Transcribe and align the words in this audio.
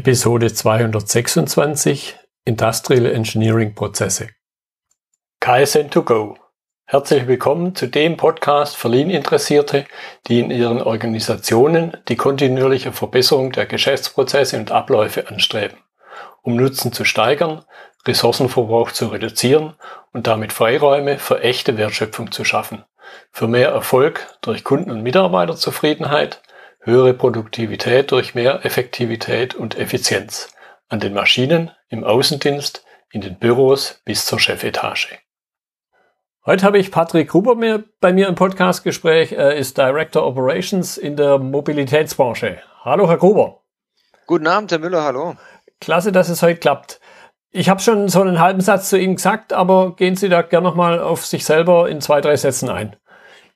Episode 0.00 0.50
226 0.50 2.16
Industrial 2.46 3.04
Engineering 3.04 3.74
Prozesse. 3.74 4.30
KSN2Go. 5.42 6.36
Herzlich 6.86 7.26
willkommen 7.26 7.74
zu 7.74 7.86
dem 7.86 8.16
Podcast 8.16 8.78
für 8.78 8.88
Lean-Interessierte, 8.88 9.84
die 10.26 10.40
in 10.40 10.50
ihren 10.50 10.80
Organisationen 10.80 11.98
die 12.08 12.16
kontinuierliche 12.16 12.92
Verbesserung 12.92 13.52
der 13.52 13.66
Geschäftsprozesse 13.66 14.56
und 14.56 14.72
Abläufe 14.72 15.28
anstreben, 15.28 15.76
um 16.40 16.56
Nutzen 16.56 16.94
zu 16.94 17.04
steigern, 17.04 17.62
Ressourcenverbrauch 18.08 18.92
zu 18.92 19.08
reduzieren 19.08 19.74
und 20.14 20.26
damit 20.26 20.54
Freiräume 20.54 21.18
für 21.18 21.42
echte 21.42 21.76
Wertschöpfung 21.76 22.32
zu 22.32 22.46
schaffen, 22.46 22.86
für 23.32 23.48
mehr 23.48 23.68
Erfolg 23.68 24.34
durch 24.40 24.64
Kunden- 24.64 24.92
und 24.92 25.02
Mitarbeiterzufriedenheit, 25.02 26.40
höhere 26.80 27.14
Produktivität 27.14 28.10
durch 28.10 28.34
mehr 28.34 28.64
Effektivität 28.64 29.54
und 29.54 29.76
Effizienz 29.78 30.52
an 30.88 31.00
den 31.00 31.14
Maschinen, 31.14 31.70
im 31.88 32.04
Außendienst, 32.04 32.84
in 33.12 33.20
den 33.20 33.38
Büros 33.38 34.00
bis 34.04 34.24
zur 34.26 34.40
Chefetage. 34.40 35.18
Heute 36.46 36.64
habe 36.64 36.78
ich 36.78 36.90
Patrick 36.90 37.28
Gruber 37.28 37.84
bei 38.00 38.12
mir 38.12 38.26
im 38.26 38.34
Podcastgespräch. 38.34 39.32
Er 39.32 39.56
ist 39.56 39.76
Director 39.76 40.26
Operations 40.26 40.96
in 40.96 41.16
der 41.16 41.38
Mobilitätsbranche. 41.38 42.62
Hallo, 42.82 43.08
Herr 43.08 43.18
Gruber. 43.18 43.60
Guten 44.26 44.46
Abend, 44.46 44.72
Herr 44.72 44.78
Müller, 44.78 45.04
hallo. 45.04 45.36
Klasse, 45.80 46.12
dass 46.12 46.30
es 46.30 46.42
heute 46.42 46.60
klappt. 46.60 47.00
Ich 47.50 47.68
habe 47.68 47.80
schon 47.80 48.08
so 48.08 48.22
einen 48.22 48.40
halben 48.40 48.60
Satz 48.60 48.88
zu 48.88 48.98
Ihnen 48.98 49.16
gesagt, 49.16 49.52
aber 49.52 49.96
gehen 49.96 50.16
Sie 50.16 50.28
da 50.28 50.40
gerne 50.42 50.66
nochmal 50.66 51.00
auf 51.00 51.26
sich 51.26 51.44
selber 51.44 51.90
in 51.90 52.00
zwei, 52.00 52.20
drei 52.20 52.36
Sätzen 52.36 52.70
ein. 52.70 52.96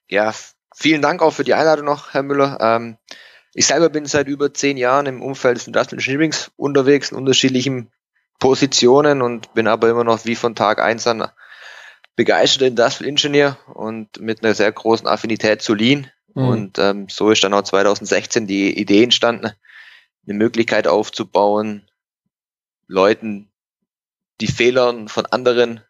Ja, 0.09 0.35
vielen 0.75 1.03
Dank 1.03 1.23
auch 1.23 1.33
für 1.33 1.45
die 1.45 1.55
Einladung 1.55 1.87
noch, 1.87 2.13
Herr 2.13 2.23
Müller. 2.23 2.59
Ähm, 2.61 2.99
ich 3.55 3.67
selber 3.67 3.89
bin 3.89 4.07
seit 4.07 4.27
über 4.27 4.53
zehn 4.53 4.77
Jahren 4.77 5.07
im 5.07 5.23
Umfeld 5.23 5.57
des 5.57 5.67
Industrial 5.67 5.99
Engineerings 5.99 6.51
unterwegs 6.57 7.13
in 7.13 7.17
unterschiedlichen 7.17 7.91
Positionen 8.41 9.23
und 9.23 9.55
bin 9.55 9.69
aber 9.69 9.89
immer 9.89 10.05
noch 10.05 10.25
wie 10.25 10.35
von 10.35 10.55
Tag 10.55 10.81
eins 10.81 11.07
an 11.07 11.29
begeisterter 12.17 12.67
Industrial 12.67 13.09
Engineer 13.09 13.59
und 13.73 14.21
mit 14.21 14.45
einer 14.45 14.55
sehr 14.55 14.71
großen 14.71 15.07
Affinität 15.07 15.63
zu 15.63 15.75
Lean. 15.75 16.11
Mhm. 16.35 16.49
Und 16.49 16.79
ähm, 16.79 17.07
so 17.09 17.31
ist 17.31 17.45
dann 17.45 17.55
auch 17.55 17.63
2016 17.63 18.47
die 18.47 18.77
Idee 18.79 19.05
entstanden, 19.05 19.53
eine 20.27 20.35
Möglichkeit 20.35 20.87
aufzubauen, 20.87 21.89
Leuten 22.87 23.51
die 24.41 24.47
Fehler 24.49 25.09
von 25.09 25.27
anderen 25.27 25.81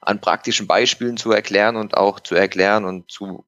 an 0.00 0.20
praktischen 0.20 0.66
Beispielen 0.66 1.16
zu 1.16 1.32
erklären 1.32 1.76
und 1.76 1.96
auch 1.96 2.20
zu 2.20 2.34
erklären 2.34 2.84
und 2.84 3.10
zu 3.10 3.44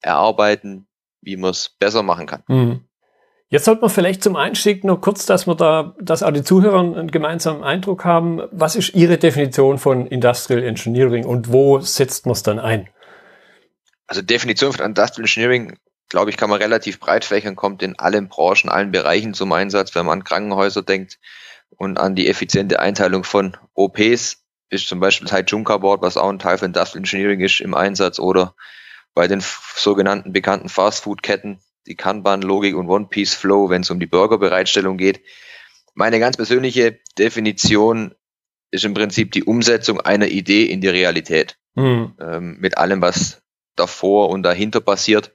erarbeiten, 0.00 0.86
wie 1.20 1.36
man 1.36 1.50
es 1.50 1.70
besser 1.78 2.02
machen 2.02 2.26
kann. 2.26 2.42
Mhm. 2.48 2.80
Jetzt 3.48 3.64
sollte 3.64 3.82
man 3.82 3.90
vielleicht 3.90 4.24
zum 4.24 4.34
Einstieg 4.34 4.82
noch 4.82 5.00
kurz, 5.00 5.24
dass 5.24 5.46
wir 5.46 5.54
da, 5.54 5.94
dass 6.00 6.24
auch 6.24 6.32
die 6.32 6.42
Zuhörer 6.42 6.80
einen 6.80 7.10
gemeinsamen 7.10 7.62
Eindruck 7.62 8.04
haben. 8.04 8.42
Was 8.50 8.74
ist 8.74 8.94
Ihre 8.94 9.18
Definition 9.18 9.78
von 9.78 10.06
Industrial 10.08 10.62
Engineering 10.64 11.24
und 11.24 11.52
wo 11.52 11.78
setzt 11.78 12.26
man 12.26 12.32
es 12.32 12.42
dann 12.42 12.58
ein? 12.58 12.88
Also 14.08 14.20
Definition 14.20 14.72
von 14.72 14.84
Industrial 14.84 15.24
Engineering, 15.24 15.78
glaube 16.08 16.30
ich, 16.30 16.36
kann 16.36 16.50
man 16.50 16.60
relativ 16.60 16.98
breit 16.98 17.24
fächern, 17.24 17.54
kommt 17.54 17.84
in 17.84 17.96
allen 17.98 18.28
Branchen, 18.28 18.68
allen 18.68 18.90
Bereichen 18.90 19.32
zum 19.32 19.52
Einsatz. 19.52 19.94
Wenn 19.94 20.06
man 20.06 20.18
an 20.20 20.24
Krankenhäuser 20.24 20.82
denkt 20.82 21.18
und 21.70 21.98
an 21.98 22.16
die 22.16 22.28
effiziente 22.28 22.80
Einteilung 22.80 23.22
von 23.22 23.56
OPs, 23.74 24.42
ist 24.70 24.88
zum 24.88 24.98
Beispiel 24.98 25.28
das 25.28 25.44
Junker 25.46 25.78
Board, 25.78 26.02
was 26.02 26.16
auch 26.16 26.28
ein 26.28 26.40
Teil 26.40 26.58
von 26.58 26.66
Industrial 26.66 26.98
Engineering 26.98 27.40
ist, 27.40 27.60
im 27.60 27.74
Einsatz 27.74 28.18
oder 28.18 28.56
bei 29.16 29.26
den 29.26 29.42
sogenannten 29.74 30.34
bekannten 30.34 30.68
Fast-Food-Ketten 30.68 31.58
die 31.86 31.94
Kanban-Logik 31.94 32.76
und 32.76 32.88
One-Piece-Flow, 32.88 33.70
wenn 33.70 33.80
es 33.80 33.90
um 33.90 33.98
die 33.98 34.06
Burgerbereitstellung 34.06 34.98
geht. 34.98 35.22
Meine 35.94 36.20
ganz 36.20 36.36
persönliche 36.36 36.98
Definition 37.18 38.14
ist 38.70 38.84
im 38.84 38.92
Prinzip 38.92 39.32
die 39.32 39.44
Umsetzung 39.44 40.00
einer 40.00 40.26
Idee 40.26 40.64
in 40.64 40.82
die 40.82 40.88
Realität. 40.88 41.56
Mhm. 41.76 42.12
Ähm, 42.20 42.56
mit 42.60 42.76
allem, 42.76 43.00
was 43.00 43.42
davor 43.74 44.28
und 44.28 44.42
dahinter 44.42 44.80
passiert, 44.80 45.32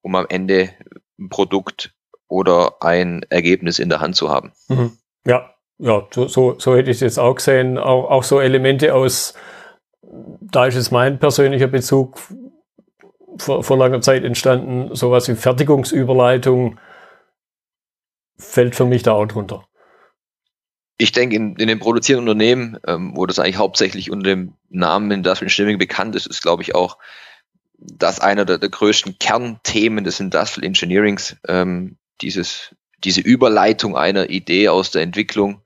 um 0.00 0.14
am 0.14 0.26
Ende 0.28 0.70
ein 1.18 1.28
Produkt 1.28 1.94
oder 2.28 2.82
ein 2.82 3.24
Ergebnis 3.30 3.80
in 3.80 3.88
der 3.88 4.00
Hand 4.00 4.14
zu 4.14 4.30
haben. 4.30 4.52
Mhm. 4.68 4.96
Ja, 5.26 5.54
ja, 5.78 6.06
so, 6.12 6.28
so, 6.28 6.76
hätte 6.76 6.90
ich 6.90 6.98
es 6.98 7.00
jetzt 7.00 7.18
auch 7.18 7.34
gesehen. 7.34 7.78
Auch, 7.78 8.10
auch 8.10 8.22
so 8.22 8.40
Elemente 8.40 8.94
aus, 8.94 9.34
da 10.02 10.66
ist 10.66 10.76
es 10.76 10.92
mein 10.92 11.18
persönlicher 11.18 11.66
Bezug, 11.66 12.20
vor, 13.36 13.62
vor 13.62 13.78
langer 13.78 14.00
Zeit 14.00 14.24
entstanden, 14.24 14.94
sowas 14.94 15.28
wie 15.28 15.34
Fertigungsüberleitung 15.34 16.78
fällt 18.36 18.74
für 18.74 18.84
mich 18.84 19.02
da 19.02 19.12
auch 19.12 19.26
drunter. 19.26 19.66
Ich 20.98 21.12
denke, 21.12 21.36
in, 21.36 21.56
in 21.56 21.68
den 21.68 21.78
produzierenden 21.78 22.28
Unternehmen, 22.28 22.78
ähm, 22.86 23.12
wo 23.16 23.26
das 23.26 23.38
eigentlich 23.38 23.56
hauptsächlich 23.56 24.10
unter 24.10 24.30
dem 24.30 24.54
Namen 24.68 25.10
Industrial 25.10 25.48
Engineering 25.48 25.78
bekannt 25.78 26.14
ist, 26.14 26.26
ist, 26.26 26.42
glaube 26.42 26.62
ich, 26.62 26.74
auch 26.74 26.98
das 27.78 28.20
einer 28.20 28.44
der, 28.44 28.58
der 28.58 28.68
größten 28.68 29.18
Kernthemen 29.18 30.04
des 30.04 30.20
Industrial 30.20 30.64
Engineerings, 30.64 31.36
ähm, 31.48 31.96
dieses, 32.20 32.74
diese 33.02 33.20
Überleitung 33.20 33.96
einer 33.96 34.30
Idee 34.30 34.68
aus 34.68 34.92
der 34.92 35.02
Entwicklung 35.02 35.62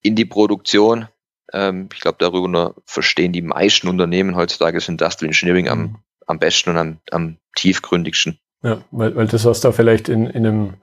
in 0.00 0.14
die 0.14 0.24
Produktion. 0.24 1.08
Ähm, 1.52 1.88
ich 1.92 2.00
glaube, 2.00 2.18
darüber 2.20 2.74
verstehen 2.84 3.32
die 3.32 3.42
meisten 3.42 3.88
Unternehmen 3.88 4.36
heutzutage 4.36 4.78
das 4.78 4.88
Industrial 4.88 5.28
Engineering 5.28 5.68
am, 5.68 5.80
mhm 5.80 5.96
am 6.26 6.38
besten 6.38 6.70
und 6.70 6.76
am, 6.76 6.98
am 7.10 7.36
tiefgründigsten. 7.56 8.38
Ja, 8.62 8.82
weil, 8.90 9.14
weil 9.16 9.26
das, 9.26 9.44
was 9.44 9.60
da 9.60 9.72
vielleicht 9.72 10.08
in, 10.08 10.26
in 10.26 10.46
einem 10.46 10.74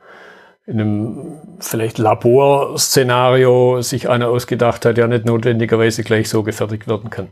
in 0.70 0.80
einem 0.80 1.58
vielleicht 1.60 1.98
Laborszenario 1.98 3.82
sich 3.82 4.08
einer 4.08 4.28
ausgedacht 4.28 4.86
hat, 4.86 5.00
ja 5.00 5.08
nicht 5.08 5.26
notwendigerweise 5.26 6.04
gleich 6.04 6.30
so 6.30 6.44
gefertigt 6.44 6.88
werden 6.88 7.10
kann. 7.10 7.30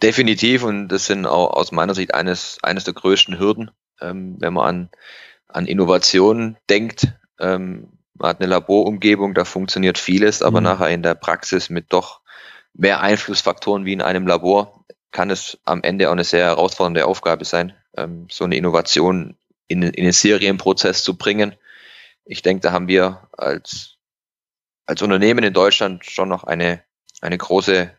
Definitiv 0.00 0.62
und 0.62 0.88
das 0.88 1.06
sind 1.06 1.26
auch 1.26 1.52
aus 1.52 1.72
meiner 1.72 1.94
Sicht 1.96 2.14
eines, 2.14 2.58
eines 2.62 2.84
der 2.84 2.94
größten 2.94 3.40
Hürden, 3.40 3.72
ähm, 4.00 4.36
wenn 4.38 4.54
man 4.54 4.64
an, 4.64 4.90
an 5.48 5.66
Innovationen 5.66 6.56
denkt. 6.70 7.08
Ähm, 7.40 7.88
man 8.14 8.28
hat 8.28 8.40
eine 8.40 8.48
Laborumgebung, 8.48 9.34
da 9.34 9.44
funktioniert 9.44 9.98
vieles, 9.98 10.42
aber 10.42 10.60
mhm. 10.60 10.64
nachher 10.64 10.90
in 10.90 11.02
der 11.02 11.16
Praxis 11.16 11.68
mit 11.68 11.92
doch 11.92 12.20
mehr 12.74 13.00
Einflussfaktoren 13.00 13.84
wie 13.84 13.92
in 13.92 14.02
einem 14.02 14.26
Labor 14.28 14.79
kann 15.10 15.30
es 15.30 15.58
am 15.64 15.82
Ende 15.82 16.08
auch 16.08 16.12
eine 16.12 16.24
sehr 16.24 16.46
herausfordernde 16.46 17.06
Aufgabe 17.06 17.44
sein, 17.44 17.74
ähm, 17.96 18.26
so 18.30 18.44
eine 18.44 18.56
Innovation 18.56 19.36
in, 19.66 19.82
in 19.82 20.04
den 20.04 20.12
Serienprozess 20.12 21.02
zu 21.02 21.16
bringen. 21.16 21.54
Ich 22.24 22.42
denke, 22.42 22.62
da 22.62 22.72
haben 22.72 22.88
wir 22.88 23.28
als, 23.36 23.96
als 24.86 25.02
Unternehmen 25.02 25.44
in 25.44 25.52
Deutschland 25.52 26.04
schon 26.04 26.28
noch 26.28 26.44
eine, 26.44 26.82
eine 27.20 27.38
große 27.38 27.90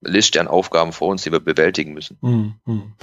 Liste 0.00 0.40
an 0.40 0.48
Aufgaben 0.48 0.92
vor 0.92 1.08
uns, 1.08 1.22
die 1.22 1.32
wir 1.32 1.40
bewältigen 1.40 1.92
müssen. 1.92 2.18
Mhm. 2.20 2.94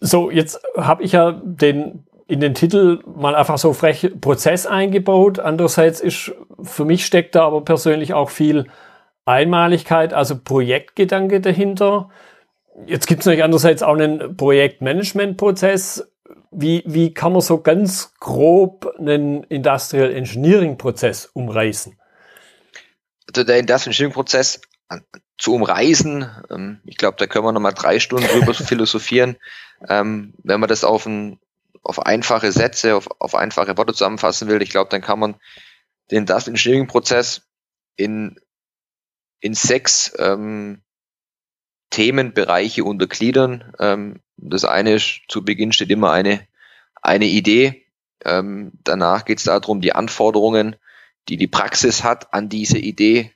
So, 0.00 0.30
jetzt 0.30 0.60
habe 0.76 1.02
ich 1.02 1.12
ja 1.12 1.32
den 1.32 2.04
in 2.26 2.40
den 2.40 2.54
Titel 2.54 3.00
mal 3.04 3.34
einfach 3.34 3.58
so 3.58 3.72
frech 3.72 4.10
Prozess 4.20 4.66
eingebaut. 4.66 5.38
Andererseits 5.38 6.00
ist 6.00 6.32
für 6.62 6.84
mich 6.84 7.04
steckt 7.04 7.34
da 7.34 7.44
aber 7.44 7.62
persönlich 7.62 8.14
auch 8.14 8.30
viel 8.30 8.68
Einmaligkeit, 9.26 10.14
also 10.14 10.38
Projektgedanke 10.38 11.40
dahinter. 11.40 12.08
Jetzt 12.86 13.06
gibt 13.06 13.20
es 13.20 13.26
natürlich 13.26 13.44
andererseits 13.44 13.82
auch 13.82 13.94
einen 13.94 14.36
Projektmanagement-Prozess. 14.36 16.08
Wie, 16.50 16.82
wie 16.86 17.14
kann 17.14 17.32
man 17.32 17.40
so 17.40 17.60
ganz 17.60 18.14
grob 18.18 18.94
einen 18.98 19.44
Industrial 19.44 20.12
Engineering-Prozess 20.12 21.26
umreißen? 21.26 21.98
Also 23.28 23.44
der 23.44 23.58
Industrial 23.58 23.92
Engineering-Prozess 23.92 24.60
zu 25.38 25.54
umreißen, 25.54 26.30
ähm, 26.50 26.80
ich 26.84 26.96
glaube, 26.96 27.16
da 27.18 27.26
können 27.26 27.44
wir 27.44 27.52
nochmal 27.52 27.74
drei 27.74 27.98
Stunden 27.98 28.26
drüber 28.26 28.54
philosophieren. 28.54 29.36
Ähm, 29.88 30.34
wenn 30.42 30.60
man 30.60 30.68
das 30.68 30.84
auf, 30.84 31.06
ein, 31.06 31.40
auf 31.82 32.04
einfache 32.04 32.52
Sätze, 32.52 32.94
auf, 32.94 33.08
auf 33.18 33.34
einfache 33.34 33.76
Worte 33.76 33.92
zusammenfassen 33.92 34.48
will, 34.48 34.62
ich 34.62 34.70
glaube, 34.70 34.90
dann 34.90 35.00
kann 35.00 35.18
man 35.18 35.36
den 36.10 36.18
Industrial 36.18 36.54
Engineering-Prozess 36.54 37.42
in, 37.96 38.38
in 39.40 39.54
sechs 39.54 40.12
ähm, 40.18 40.82
Themenbereiche 41.92 42.82
untergliedern. 42.82 43.72
Ähm, 43.78 44.20
das 44.36 44.64
eine 44.64 44.94
ist, 44.94 45.20
zu 45.28 45.44
Beginn 45.44 45.72
steht 45.72 45.90
immer 45.90 46.10
eine, 46.10 46.46
eine 47.00 47.26
Idee. 47.26 47.86
Ähm, 48.24 48.72
danach 48.82 49.24
geht 49.24 49.38
es 49.38 49.44
darum, 49.44 49.80
die 49.80 49.94
Anforderungen, 49.94 50.76
die 51.28 51.36
die 51.36 51.46
Praxis 51.46 52.02
hat, 52.02 52.34
an 52.34 52.48
diese 52.48 52.78
Idee 52.78 53.32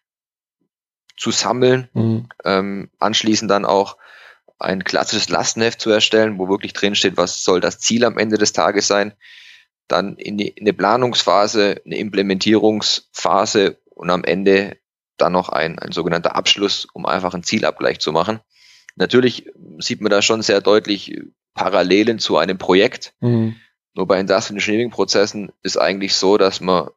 zu 1.16 1.30
sammeln. 1.30 1.88
Mhm. 1.92 2.28
Ähm, 2.44 2.90
anschließend 2.98 3.50
dann 3.50 3.64
auch 3.64 3.96
ein 4.58 4.84
klassisches 4.84 5.28
Lastenheft 5.28 5.80
zu 5.80 5.90
erstellen, 5.90 6.38
wo 6.38 6.48
wirklich 6.48 6.72
drin 6.72 6.94
steht, 6.94 7.16
was 7.16 7.44
soll 7.44 7.60
das 7.60 7.78
Ziel 7.78 8.04
am 8.04 8.18
Ende 8.18 8.38
des 8.38 8.52
Tages 8.52 8.88
sein. 8.88 9.12
Dann 9.86 10.16
in, 10.16 10.38
die, 10.38 10.48
in 10.48 10.64
eine 10.64 10.72
Planungsphase, 10.72 11.82
eine 11.84 11.98
Implementierungsphase 11.98 13.78
und 13.90 14.10
am 14.10 14.24
Ende 14.24 14.78
dann 15.16 15.32
noch 15.32 15.48
ein, 15.48 15.78
ein 15.78 15.92
sogenannter 15.92 16.36
Abschluss, 16.36 16.86
um 16.92 17.06
einfach 17.06 17.34
einen 17.34 17.42
Zielabgleich 17.42 17.98
zu 18.00 18.12
machen. 18.12 18.40
Natürlich 18.96 19.50
sieht 19.78 20.00
man 20.00 20.10
da 20.10 20.22
schon 20.22 20.42
sehr 20.42 20.60
deutlich 20.60 21.18
Parallelen 21.54 22.18
zu 22.18 22.36
einem 22.36 22.58
Projekt. 22.58 23.14
Mhm. 23.20 23.56
Nur 23.94 24.06
bei 24.06 24.20
Industrial 24.20 24.56
Engineering 24.56 24.90
Prozessen 24.90 25.52
ist 25.62 25.78
eigentlich 25.78 26.14
so, 26.14 26.36
dass 26.36 26.60
man 26.60 26.90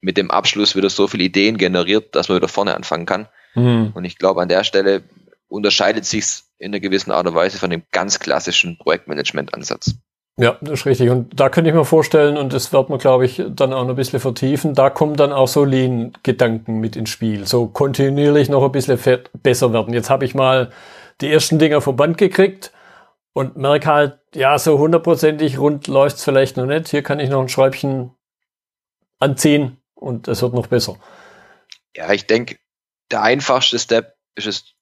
mit 0.00 0.16
dem 0.16 0.30
Abschluss 0.30 0.76
wieder 0.76 0.90
so 0.90 1.06
viele 1.06 1.24
Ideen 1.24 1.58
generiert, 1.58 2.14
dass 2.14 2.28
man 2.28 2.36
wieder 2.36 2.48
vorne 2.48 2.74
anfangen 2.74 3.06
kann. 3.06 3.28
Mhm. 3.54 3.92
Und 3.94 4.04
ich 4.04 4.18
glaube, 4.18 4.40
an 4.40 4.48
der 4.48 4.64
Stelle 4.64 5.04
unterscheidet 5.48 6.04
sich 6.04 6.42
in 6.58 6.72
einer 6.72 6.80
gewissen 6.80 7.12
Art 7.12 7.26
und 7.26 7.34
Weise 7.34 7.58
von 7.58 7.70
dem 7.70 7.82
ganz 7.92 8.18
klassischen 8.18 8.78
Projektmanagement-Ansatz. 8.78 9.96
Ja, 10.38 10.58
das 10.60 10.80
ist 10.80 10.86
richtig. 10.86 11.08
Und 11.08 11.40
da 11.40 11.48
könnte 11.48 11.70
ich 11.70 11.76
mir 11.76 11.86
vorstellen, 11.86 12.36
und 12.36 12.52
das 12.52 12.70
wird 12.72 12.90
man, 12.90 12.98
glaube 12.98 13.24
ich, 13.24 13.42
dann 13.48 13.72
auch 13.72 13.84
noch 13.84 13.90
ein 13.90 13.96
bisschen 13.96 14.20
vertiefen, 14.20 14.74
da 14.74 14.90
kommen 14.90 15.16
dann 15.16 15.32
auch 15.32 15.48
so 15.48 15.64
Lean-Gedanken 15.64 16.78
mit 16.78 16.94
ins 16.94 17.08
Spiel. 17.08 17.46
So 17.46 17.68
kontinuierlich 17.68 18.50
noch 18.50 18.62
ein 18.62 18.72
bisschen 18.72 18.98
besser 19.42 19.72
werden. 19.72 19.94
Jetzt 19.94 20.10
habe 20.10 20.26
ich 20.26 20.34
mal 20.34 20.72
die 21.22 21.32
ersten 21.32 21.58
Dinger 21.58 21.80
vom 21.80 21.96
Band 21.96 22.18
gekriegt 22.18 22.70
und 23.32 23.56
merke 23.56 23.86
halt, 23.86 24.18
ja, 24.34 24.58
so 24.58 24.78
hundertprozentig 24.78 25.58
rund 25.58 25.86
läuft's 25.86 26.22
vielleicht 26.22 26.58
noch 26.58 26.66
nicht. 26.66 26.88
Hier 26.88 27.02
kann 27.02 27.18
ich 27.18 27.30
noch 27.30 27.40
ein 27.40 27.48
Schräubchen 27.48 28.10
anziehen 29.18 29.78
und 29.94 30.28
es 30.28 30.42
wird 30.42 30.52
noch 30.52 30.66
besser. 30.66 30.98
Ja, 31.94 32.12
ich 32.12 32.26
denke, 32.26 32.58
der 33.10 33.22
einfachste 33.22 33.78
Step 33.78 34.16
ist 34.34 34.46
es, 34.46 34.74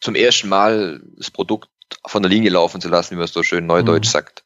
zum 0.00 0.14
ersten 0.14 0.50
Mal 0.50 1.00
das 1.16 1.30
Produkt 1.30 1.70
von 2.06 2.22
der 2.22 2.30
Linie 2.30 2.50
laufen 2.50 2.80
zu 2.80 2.88
lassen, 2.88 3.12
wie 3.12 3.16
man 3.16 3.24
es 3.24 3.32
so 3.32 3.42
schön 3.42 3.66
neudeutsch 3.66 4.08
mhm. 4.08 4.12
sagt. 4.12 4.44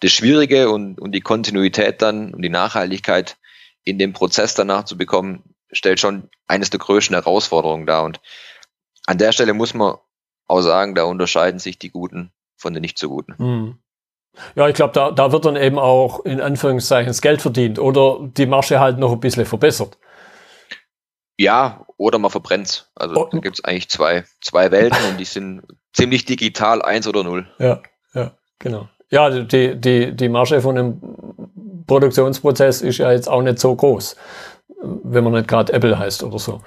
Das 0.00 0.12
Schwierige 0.12 0.70
und, 0.70 1.00
und 1.00 1.12
die 1.12 1.20
Kontinuität 1.20 2.02
dann 2.02 2.34
und 2.34 2.42
die 2.42 2.50
Nachhaltigkeit 2.50 3.36
in 3.84 3.98
dem 3.98 4.12
Prozess 4.12 4.54
danach 4.54 4.84
zu 4.84 4.96
bekommen, 4.96 5.54
stellt 5.72 6.00
schon 6.00 6.28
eines 6.46 6.70
der 6.70 6.80
größten 6.80 7.14
Herausforderungen 7.14 7.86
dar. 7.86 8.04
Und 8.04 8.20
an 9.06 9.18
der 9.18 9.32
Stelle 9.32 9.54
muss 9.54 9.74
man 9.74 9.96
auch 10.46 10.60
sagen, 10.60 10.94
da 10.94 11.04
unterscheiden 11.04 11.58
sich 11.58 11.78
die 11.78 11.90
Guten 11.90 12.32
von 12.56 12.74
den 12.74 12.80
nicht 12.80 12.98
so 12.98 13.08
Guten. 13.08 13.34
Mhm. 13.38 13.78
Ja, 14.56 14.68
ich 14.68 14.74
glaube, 14.74 14.92
da, 14.92 15.12
da 15.12 15.30
wird 15.30 15.44
dann 15.44 15.56
eben 15.56 15.78
auch 15.78 16.24
in 16.24 16.40
Anführungszeichen 16.40 17.06
das 17.06 17.22
Geld 17.22 17.40
verdient 17.40 17.78
oder 17.78 18.18
die 18.20 18.46
Marge 18.46 18.80
halt 18.80 18.98
noch 18.98 19.12
ein 19.12 19.20
bisschen 19.20 19.46
verbessert. 19.46 19.96
Ja, 21.36 21.86
oder 21.96 22.18
man 22.18 22.30
verbrennt 22.30 22.88
Also 22.94 23.16
oh. 23.16 23.28
da 23.30 23.38
gibt 23.38 23.58
es 23.58 23.64
eigentlich 23.64 23.88
zwei, 23.88 24.24
zwei 24.40 24.70
Welten 24.70 25.04
und 25.10 25.18
die 25.18 25.24
sind 25.24 25.62
ziemlich 25.92 26.24
digital, 26.24 26.82
eins 26.82 27.06
oder 27.08 27.24
null. 27.24 27.46
Ja, 27.58 27.82
ja, 28.14 28.32
genau. 28.58 28.88
Ja, 29.10 29.30
die, 29.30 29.80
die, 29.80 30.14
die 30.14 30.28
Marge 30.28 30.60
von 30.60 30.78
einem 30.78 31.00
Produktionsprozess 31.86 32.82
ist 32.82 32.98
ja 32.98 33.12
jetzt 33.12 33.28
auch 33.28 33.42
nicht 33.42 33.58
so 33.58 33.74
groß, 33.74 34.16
wenn 34.82 35.24
man 35.24 35.34
nicht 35.34 35.48
gerade 35.48 35.72
Apple 35.72 35.98
heißt 35.98 36.22
oder 36.22 36.38
so. 36.38 36.62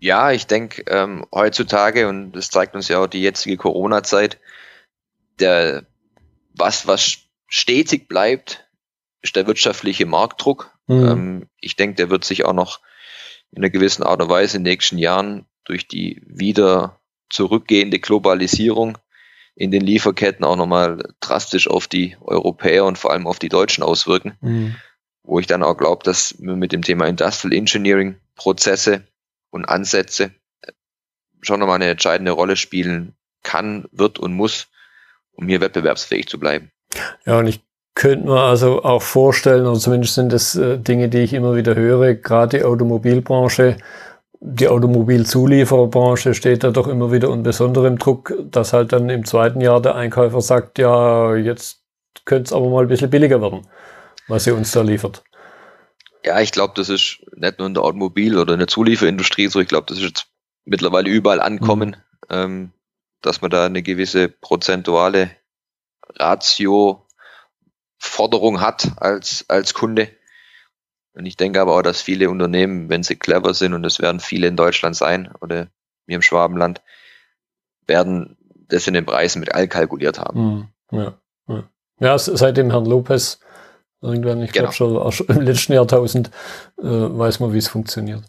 Ja, 0.00 0.30
ich 0.30 0.46
denke, 0.46 0.82
ähm, 0.86 1.26
heutzutage, 1.34 2.08
und 2.08 2.32
das 2.32 2.50
zeigt 2.50 2.74
uns 2.74 2.88
ja 2.88 2.98
auch 2.98 3.06
die 3.06 3.22
jetzige 3.22 3.56
Corona-Zeit, 3.56 4.38
der, 5.40 5.84
was, 6.54 6.86
was 6.86 7.18
stetig 7.48 8.08
bleibt, 8.08 8.66
ist 9.22 9.36
der 9.36 9.46
wirtschaftliche 9.46 10.06
Marktdruck. 10.06 10.70
Mhm. 10.86 11.08
Ähm, 11.08 11.48
ich 11.60 11.76
denke, 11.76 11.96
der 11.96 12.10
wird 12.10 12.24
sich 12.24 12.44
auch 12.44 12.54
noch 12.54 12.80
in 13.52 13.58
einer 13.58 13.70
gewissen 13.70 14.02
Art 14.02 14.22
und 14.22 14.28
Weise 14.28 14.56
in 14.56 14.64
den 14.64 14.72
nächsten 14.72 14.98
Jahren 14.98 15.46
durch 15.64 15.88
die 15.88 16.22
wieder 16.26 17.00
zurückgehende 17.28 17.98
Globalisierung 17.98 18.98
in 19.54 19.70
den 19.70 19.82
Lieferketten 19.82 20.44
auch 20.44 20.56
nochmal 20.56 20.98
drastisch 21.20 21.68
auf 21.68 21.86
die 21.86 22.16
Europäer 22.20 22.84
und 22.84 22.98
vor 22.98 23.12
allem 23.12 23.26
auf 23.26 23.38
die 23.38 23.48
Deutschen 23.48 23.84
auswirken. 23.84 24.36
Mhm. 24.40 24.76
Wo 25.22 25.38
ich 25.38 25.46
dann 25.46 25.62
auch 25.62 25.76
glaube, 25.76 26.02
dass 26.02 26.34
wir 26.38 26.56
mit 26.56 26.72
dem 26.72 26.82
Thema 26.82 27.06
Industrial 27.06 27.52
Engineering 27.52 28.16
Prozesse 28.36 29.06
und 29.50 29.66
Ansätze 29.66 30.32
schon 31.42 31.60
nochmal 31.60 31.76
eine 31.76 31.90
entscheidende 31.90 32.32
Rolle 32.32 32.56
spielen 32.56 33.14
kann, 33.42 33.86
wird 33.92 34.18
und 34.18 34.32
muss, 34.32 34.68
um 35.32 35.48
hier 35.48 35.60
wettbewerbsfähig 35.60 36.26
zu 36.26 36.38
bleiben. 36.38 36.70
Ja, 37.24 37.38
und 37.38 37.46
ich 37.46 37.60
könnte 37.94 38.26
man 38.28 38.38
also 38.38 38.82
auch 38.82 39.02
vorstellen, 39.02 39.66
oder 39.66 39.78
zumindest 39.78 40.14
sind 40.14 40.32
das 40.32 40.54
äh, 40.54 40.78
Dinge, 40.78 41.08
die 41.08 41.18
ich 41.18 41.32
immer 41.32 41.56
wieder 41.56 41.74
höre, 41.74 42.14
gerade 42.14 42.58
die 42.58 42.64
Automobilbranche, 42.64 43.76
die 44.40 44.68
Automobilzuliefererbranche 44.68 46.34
steht 46.34 46.64
da 46.64 46.70
doch 46.70 46.86
immer 46.86 47.12
wieder 47.12 47.28
unter 47.28 47.50
besonderem 47.50 47.98
Druck, 47.98 48.32
dass 48.50 48.72
halt 48.72 48.92
dann 48.92 49.10
im 49.10 49.26
zweiten 49.26 49.60
Jahr 49.60 49.82
der 49.82 49.96
Einkäufer 49.96 50.40
sagt, 50.40 50.78
ja, 50.78 51.34
jetzt 51.36 51.82
könnte 52.24 52.44
es 52.44 52.52
aber 52.52 52.70
mal 52.70 52.82
ein 52.82 52.88
bisschen 52.88 53.10
billiger 53.10 53.42
werden, 53.42 53.66
was 54.28 54.44
sie 54.44 54.52
uns 54.52 54.72
da 54.72 54.80
liefert. 54.80 55.22
Ja, 56.24 56.40
ich 56.40 56.52
glaube, 56.52 56.74
das 56.76 56.88
ist 56.88 57.20
nicht 57.34 57.58
nur 57.58 57.66
in 57.66 57.74
der 57.74 57.82
Automobil- 57.82 58.38
oder 58.38 58.54
in 58.54 58.58
der 58.58 58.68
Zulieferindustrie 58.68 59.48
so, 59.48 59.60
ich 59.60 59.68
glaube, 59.68 59.86
das 59.88 59.98
ist 59.98 60.04
jetzt 60.04 60.26
mittlerweile 60.64 61.10
überall 61.10 61.40
ankommen, 61.40 61.96
mhm. 62.28 62.34
ähm, 62.34 62.72
dass 63.22 63.42
man 63.42 63.50
da 63.50 63.66
eine 63.66 63.82
gewisse 63.82 64.28
prozentuale 64.28 65.30
Ratio 66.18 67.06
Forderung 68.00 68.60
hat 68.60 68.92
als, 68.96 69.44
als 69.48 69.74
Kunde. 69.74 70.08
Und 71.12 71.26
ich 71.26 71.36
denke 71.36 71.60
aber 71.60 71.76
auch, 71.76 71.82
dass 71.82 72.00
viele 72.00 72.30
Unternehmen, 72.30 72.88
wenn 72.88 73.02
sie 73.02 73.16
clever 73.16 73.52
sind, 73.52 73.74
und 73.74 73.84
es 73.84 74.00
werden 74.00 74.20
viele 74.20 74.46
in 74.48 74.56
Deutschland 74.56 74.96
sein 74.96 75.30
oder 75.40 75.68
wir 76.06 76.16
im 76.16 76.22
Schwabenland, 76.22 76.82
werden 77.86 78.36
das 78.68 78.86
in 78.86 78.94
den 78.94 79.04
Preisen 79.04 79.40
mit 79.40 79.54
all 79.54 79.68
kalkuliert 79.68 80.18
haben. 80.18 80.70
Hm, 80.90 80.98
ja, 80.98 81.14
ja. 81.48 81.64
ja 81.98 82.18
seit 82.18 82.56
dem 82.56 82.70
Herrn 82.70 82.86
Lopez, 82.86 83.40
irgendwann, 84.00 84.42
ich 84.42 84.52
genau. 84.52 84.70
glaube 84.70 85.12
schon, 85.12 85.26
im 85.28 85.42
letzten 85.42 85.74
Jahrtausend, 85.74 86.30
äh, 86.78 86.84
weiß 86.84 87.40
man, 87.40 87.52
wie 87.52 87.58
es 87.58 87.68
funktioniert. 87.68 88.22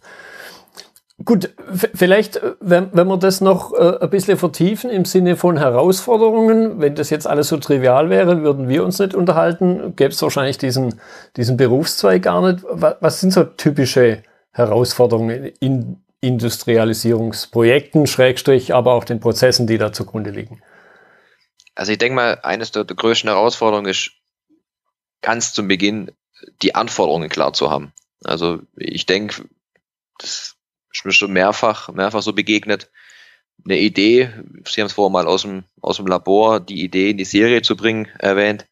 Gut, 1.25 1.53
vielleicht, 1.93 2.37
äh, 2.37 2.53
wenn, 2.59 2.89
wenn 2.93 3.07
wir 3.07 3.17
das 3.17 3.41
noch 3.41 3.73
äh, 3.73 3.97
ein 3.99 4.09
bisschen 4.09 4.37
vertiefen 4.37 4.89
im 4.89 5.05
Sinne 5.05 5.35
von 5.35 5.57
Herausforderungen, 5.57 6.79
wenn 6.79 6.95
das 6.95 7.09
jetzt 7.09 7.27
alles 7.27 7.49
so 7.49 7.57
trivial 7.57 8.09
wäre, 8.09 8.41
würden 8.43 8.69
wir 8.69 8.83
uns 8.83 8.99
nicht 8.99 9.13
unterhalten, 9.13 9.95
gäbe 9.95 10.11
es 10.11 10.21
wahrscheinlich 10.21 10.57
diesen, 10.57 10.99
diesen 11.35 11.57
Berufszweig 11.57 12.23
gar 12.23 12.51
nicht. 12.51 12.63
Was, 12.69 12.95
was 13.01 13.19
sind 13.19 13.33
so 13.33 13.43
typische 13.43 14.23
Herausforderungen 14.51 15.51
in 15.59 16.01
Industrialisierungsprojekten, 16.21 18.07
Schrägstrich, 18.07 18.73
aber 18.73 18.93
auch 18.93 19.03
den 19.03 19.19
Prozessen, 19.19 19.67
die 19.67 19.77
da 19.77 19.91
zugrunde 19.91 20.29
liegen? 20.29 20.61
Also 21.75 21.91
ich 21.91 21.97
denke 21.97 22.15
mal, 22.15 22.39
eines 22.43 22.71
der, 22.71 22.83
der 22.83 22.95
größten 22.95 23.29
Herausforderungen 23.29 23.89
ist, 23.89 24.11
ganz 25.21 25.53
zum 25.53 25.67
Beginn 25.67 26.11
die 26.61 26.75
Anforderungen 26.75 27.29
klar 27.29 27.53
zu 27.53 27.69
haben. 27.69 27.93
Also 28.23 28.59
ich 28.75 29.05
denke, 29.05 29.45
das 30.19 30.50
ist 30.93 31.05
mir 31.05 31.11
schon 31.11 31.33
mehrfach, 31.33 31.89
mehrfach 31.89 32.21
so 32.21 32.33
begegnet. 32.33 32.89
Eine 33.63 33.77
Idee, 33.77 34.31
Sie 34.65 34.81
haben 34.81 34.87
es 34.87 34.93
vorher 34.93 35.11
mal 35.11 35.27
aus 35.27 35.43
dem, 35.43 35.63
aus 35.81 35.97
dem 35.97 36.07
Labor, 36.07 36.59
die 36.59 36.83
Idee 36.83 37.11
in 37.11 37.17
die 37.17 37.25
Serie 37.25 37.61
zu 37.61 37.75
bringen, 37.75 38.07
erwähnt. 38.17 38.67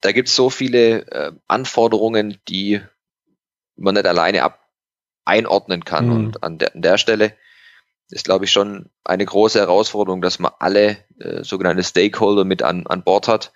Da 0.00 0.12
gibt 0.12 0.28
es 0.28 0.36
so 0.36 0.50
viele 0.50 1.06
äh, 1.10 1.32
Anforderungen, 1.48 2.38
die 2.48 2.80
man 3.76 3.94
nicht 3.94 4.06
alleine 4.06 4.42
ab 4.42 4.60
einordnen 5.24 5.84
kann. 5.84 6.06
Mhm. 6.06 6.12
Und 6.12 6.42
an 6.42 6.58
der, 6.58 6.74
an 6.74 6.82
der 6.82 6.98
Stelle 6.98 7.34
ist, 8.10 8.24
glaube 8.24 8.44
ich, 8.44 8.52
schon 8.52 8.90
eine 9.04 9.24
große 9.24 9.58
Herausforderung, 9.58 10.20
dass 10.22 10.38
man 10.38 10.52
alle 10.58 10.98
äh, 11.18 11.42
sogenannte 11.42 11.82
Stakeholder 11.82 12.44
mit 12.44 12.62
an, 12.62 12.86
an 12.86 13.02
Bord 13.02 13.28
hat, 13.28 13.52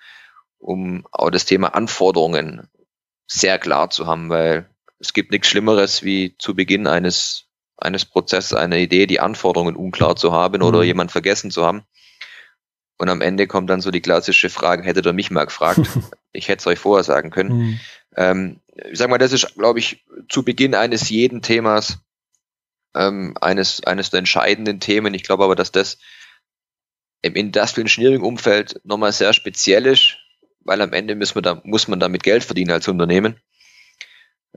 um 0.58 1.06
auch 1.12 1.30
das 1.30 1.44
Thema 1.44 1.74
Anforderungen 1.74 2.68
sehr 3.26 3.58
klar 3.58 3.90
zu 3.90 4.06
haben, 4.06 4.30
weil 4.30 4.68
es 4.98 5.12
gibt 5.12 5.30
nichts 5.30 5.48
Schlimmeres, 5.48 6.02
wie 6.02 6.36
zu 6.38 6.54
Beginn 6.54 6.86
eines 6.86 7.47
eines 7.78 8.04
Prozesses, 8.04 8.54
eine 8.54 8.80
Idee, 8.80 9.06
die 9.06 9.20
Anforderungen 9.20 9.76
unklar 9.76 10.16
zu 10.16 10.32
haben 10.32 10.62
oder 10.62 10.78
mhm. 10.78 10.84
jemand 10.84 11.12
vergessen 11.12 11.50
zu 11.50 11.64
haben. 11.64 11.82
Und 12.98 13.08
am 13.08 13.20
Ende 13.20 13.46
kommt 13.46 13.70
dann 13.70 13.80
so 13.80 13.90
die 13.90 14.00
klassische 14.00 14.50
Frage, 14.50 14.82
hättet 14.82 15.06
ihr 15.06 15.12
mich 15.12 15.30
mal 15.30 15.44
gefragt? 15.44 15.80
ich 16.32 16.48
hätte 16.48 16.60
es 16.60 16.66
euch 16.66 16.78
vorher 16.78 17.04
sagen 17.04 17.30
können. 17.30 17.56
Mhm. 17.56 17.80
Ähm, 18.16 18.60
ich 18.90 18.98
sag 18.98 19.08
mal, 19.08 19.18
das 19.18 19.32
ist, 19.32 19.54
glaube 19.54 19.78
ich, 19.78 20.04
zu 20.28 20.42
Beginn 20.42 20.74
eines 20.74 21.08
jeden 21.08 21.40
Themas, 21.40 21.98
ähm, 22.94 23.34
eines, 23.40 23.84
eines 23.84 24.10
der 24.10 24.18
entscheidenden 24.18 24.80
Themen. 24.80 25.14
Ich 25.14 25.22
glaube 25.22 25.44
aber, 25.44 25.54
dass 25.54 25.70
das 25.70 25.98
im 27.22 27.34
Industrial 27.34 27.82
Engineering 27.82 28.22
Umfeld 28.22 28.80
nochmal 28.84 29.12
sehr 29.12 29.32
speziell 29.32 29.86
ist, 29.86 30.16
weil 30.60 30.82
am 30.82 30.92
Ende 30.92 31.14
muss 31.14 31.34
man, 31.34 31.44
da, 31.44 31.60
muss 31.64 31.88
man 31.88 32.00
damit 32.00 32.22
Geld 32.24 32.44
verdienen 32.44 32.72
als 32.72 32.88
Unternehmen. 32.88 33.40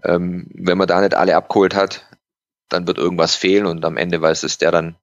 Ähm, 0.03 0.47
wenn 0.53 0.77
man 0.77 0.87
da 0.87 0.99
nicht 1.01 1.13
alle 1.13 1.35
abgeholt 1.35 1.75
hat, 1.75 2.07
dann 2.71 2.87
wird 2.87 2.97
irgendwas 2.97 3.35
fehlen 3.35 3.65
und 3.65 3.83
am 3.85 3.97
Ende 3.97 4.21
weiß 4.21 4.43
es 4.43 4.57
der 4.57 4.71
dann 4.71 4.95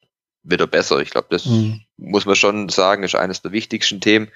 wieder 0.43 0.67
besser. 0.67 0.99
Ich 1.01 1.11
glaube, 1.11 1.29
das 1.31 1.47
mhm. 1.47 1.83
muss 1.97 2.25
man 2.25 2.37
schon 2.37 2.69
sagen, 2.69 3.03
ist 3.03 3.15
eines 3.15 3.43
der 3.43 3.53
wichtigsten 3.53 4.01
Themen. 4.01 4.31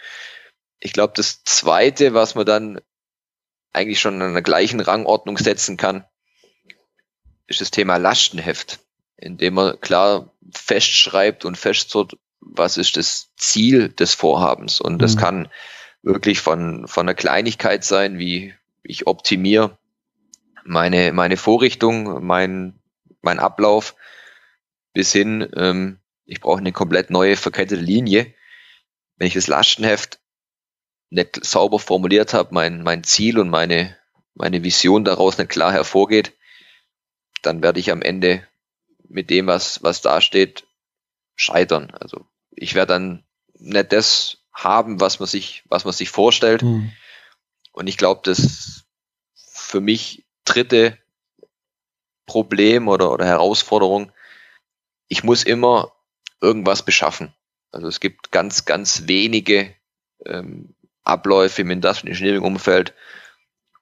Ich 0.80 0.92
glaube, 0.92 1.14
das 1.16 1.44
zweite, 1.44 2.14
was 2.14 2.34
man 2.34 2.44
dann 2.44 2.80
eigentlich 3.72 4.00
schon 4.00 4.16
in 4.16 4.22
einer 4.22 4.42
gleichen 4.42 4.80
Rangordnung 4.80 5.38
setzen 5.38 5.76
kann, 5.76 6.04
ist 7.46 7.60
das 7.60 7.70
Thema 7.70 7.96
Lastenheft, 7.96 8.80
indem 9.16 9.54
man 9.54 9.80
klar 9.80 10.32
festschreibt 10.52 11.44
und 11.44 11.56
festzurrt, 11.56 12.16
was 12.40 12.76
ist 12.76 12.96
das 12.96 13.30
Ziel 13.36 13.88
des 13.88 14.14
Vorhabens. 14.14 14.80
Und 14.80 14.98
das 15.00 15.16
mhm. 15.16 15.20
kann 15.20 15.48
wirklich 16.02 16.40
von, 16.40 16.86
von 16.88 17.06
einer 17.06 17.14
Kleinigkeit 17.14 17.84
sein, 17.84 18.18
wie 18.18 18.54
ich 18.82 19.06
optimiere 19.06 19.78
meine, 20.64 21.12
meine 21.12 21.36
Vorrichtung, 21.36 22.24
mein 22.24 22.74
mein 23.22 23.38
Ablauf 23.38 23.94
bis 24.92 25.12
hin, 25.12 25.48
ähm, 25.56 26.00
ich 26.24 26.40
brauche 26.40 26.58
eine 26.58 26.72
komplett 26.72 27.10
neue 27.10 27.36
verkettete 27.36 27.80
Linie. 27.80 28.34
Wenn 29.16 29.28
ich 29.28 29.34
das 29.34 29.46
Lastenheft 29.46 30.20
nicht 31.10 31.44
sauber 31.44 31.78
formuliert 31.78 32.34
habe, 32.34 32.54
mein, 32.54 32.82
mein 32.82 33.04
Ziel 33.04 33.38
und 33.38 33.50
meine, 33.50 33.96
meine 34.34 34.62
Vision 34.62 35.04
daraus 35.04 35.38
nicht 35.38 35.50
klar 35.50 35.72
hervorgeht, 35.72 36.32
dann 37.42 37.62
werde 37.62 37.80
ich 37.80 37.90
am 37.90 38.02
Ende 38.02 38.46
mit 39.08 39.30
dem, 39.30 39.46
was, 39.46 39.82
was 39.82 40.00
da 40.00 40.20
steht, 40.20 40.64
scheitern. 41.34 41.90
Also 41.90 42.26
ich 42.50 42.74
werde 42.74 42.94
dann 42.94 43.24
nicht 43.58 43.92
das 43.92 44.38
haben, 44.52 45.00
was 45.00 45.18
man 45.18 45.28
sich, 45.28 45.64
was 45.68 45.84
man 45.84 45.92
sich 45.92 46.10
vorstellt. 46.10 46.62
Mhm. 46.62 46.92
Und 47.72 47.86
ich 47.86 47.96
glaube, 47.96 48.20
das 48.24 48.84
für 49.34 49.80
mich 49.80 50.24
dritte 50.44 50.98
Problem 52.32 52.88
oder, 52.88 53.12
oder 53.12 53.26
Herausforderung, 53.26 54.10
ich 55.08 55.22
muss 55.22 55.44
immer 55.44 55.92
irgendwas 56.40 56.82
beschaffen. 56.82 57.34
Also 57.72 57.88
es 57.88 58.00
gibt 58.00 58.32
ganz, 58.32 58.64
ganz 58.64 59.06
wenige 59.06 59.74
ähm, 60.24 60.74
Abläufe 61.04 61.60
im 61.60 61.70
Industrial 61.70 62.10
Engineering 62.10 62.42
Umfeld, 62.42 62.94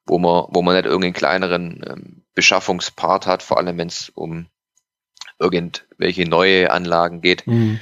wo 0.05 0.19
man, 0.19 0.47
wo 0.49 0.61
man 0.61 0.75
nicht 0.75 0.85
irgendeinen 0.85 1.13
kleineren 1.13 1.85
ähm, 1.89 2.23
Beschaffungspart 2.35 3.25
hat, 3.25 3.41
vor 3.41 3.57
allem 3.57 3.77
wenn 3.77 3.87
es 3.87 4.09
um 4.09 4.47
irgendwelche 5.39 6.27
neue 6.27 6.71
Anlagen 6.71 7.21
geht. 7.21 7.47
Mhm. 7.47 7.79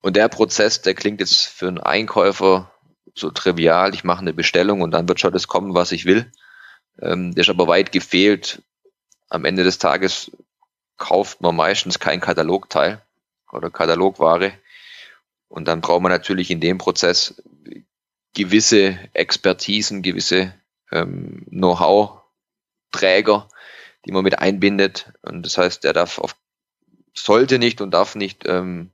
Und 0.00 0.16
der 0.16 0.28
Prozess, 0.28 0.80
der 0.80 0.94
klingt 0.94 1.20
jetzt 1.20 1.44
für 1.44 1.68
einen 1.68 1.80
Einkäufer 1.80 2.72
so 3.14 3.30
trivial, 3.30 3.92
ich 3.92 4.04
mache 4.04 4.20
eine 4.20 4.32
Bestellung 4.32 4.80
und 4.80 4.92
dann 4.92 5.06
wird 5.06 5.20
schon 5.20 5.32
das 5.32 5.48
kommen, 5.48 5.74
was 5.74 5.92
ich 5.92 6.06
will. 6.06 6.32
Ähm, 7.00 7.34
der 7.34 7.42
ist 7.42 7.50
aber 7.50 7.66
weit 7.66 7.92
gefehlt. 7.92 8.62
Am 9.28 9.44
Ende 9.44 9.64
des 9.64 9.78
Tages 9.78 10.30
kauft 10.96 11.40
man 11.40 11.56
meistens 11.56 11.98
kein 11.98 12.20
Katalogteil 12.20 13.02
oder 13.52 13.70
Katalogware. 13.70 14.52
Und 15.48 15.66
dann 15.68 15.80
braucht 15.80 16.02
man 16.02 16.12
natürlich 16.12 16.50
in 16.50 16.60
dem 16.60 16.78
Prozess 16.78 17.42
gewisse 18.34 18.98
Expertisen, 19.14 20.02
gewisse 20.02 20.54
ähm, 20.90 21.46
Know-how-Träger, 21.50 23.48
die 24.04 24.12
man 24.12 24.24
mit 24.24 24.38
einbindet. 24.38 25.12
Und 25.22 25.44
das 25.44 25.56
heißt, 25.56 25.84
der 25.84 25.92
darf 25.92 26.18
auf, 26.18 26.36
sollte 27.14 27.58
nicht 27.58 27.80
und 27.80 27.92
darf 27.92 28.14
nicht 28.14 28.46
ähm, 28.46 28.92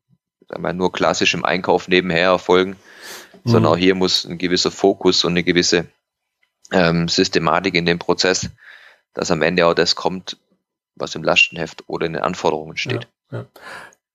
sagen 0.48 0.62
wir, 0.62 0.72
nur 0.72 0.92
klassisch 0.92 1.34
im 1.34 1.44
Einkauf 1.44 1.88
nebenher 1.88 2.28
erfolgen, 2.28 2.76
mhm. 3.44 3.50
sondern 3.50 3.72
auch 3.72 3.76
hier 3.76 3.94
muss 3.94 4.24
ein 4.24 4.38
gewisser 4.38 4.70
Fokus 4.70 5.24
und 5.24 5.32
eine 5.32 5.42
gewisse 5.42 5.86
ähm, 6.72 7.08
Systematik 7.08 7.74
in 7.74 7.86
dem 7.86 7.98
Prozess, 7.98 8.50
dass 9.14 9.30
am 9.30 9.42
Ende 9.42 9.66
auch 9.66 9.74
das 9.74 9.94
kommt, 9.94 10.36
was 10.96 11.14
im 11.14 11.22
Lastenheft 11.22 11.84
oder 11.86 12.06
in 12.06 12.12
den 12.12 12.22
Anforderungen 12.22 12.76
steht. 12.76 13.08
Ja, 13.30 13.38
ja. 13.38 13.46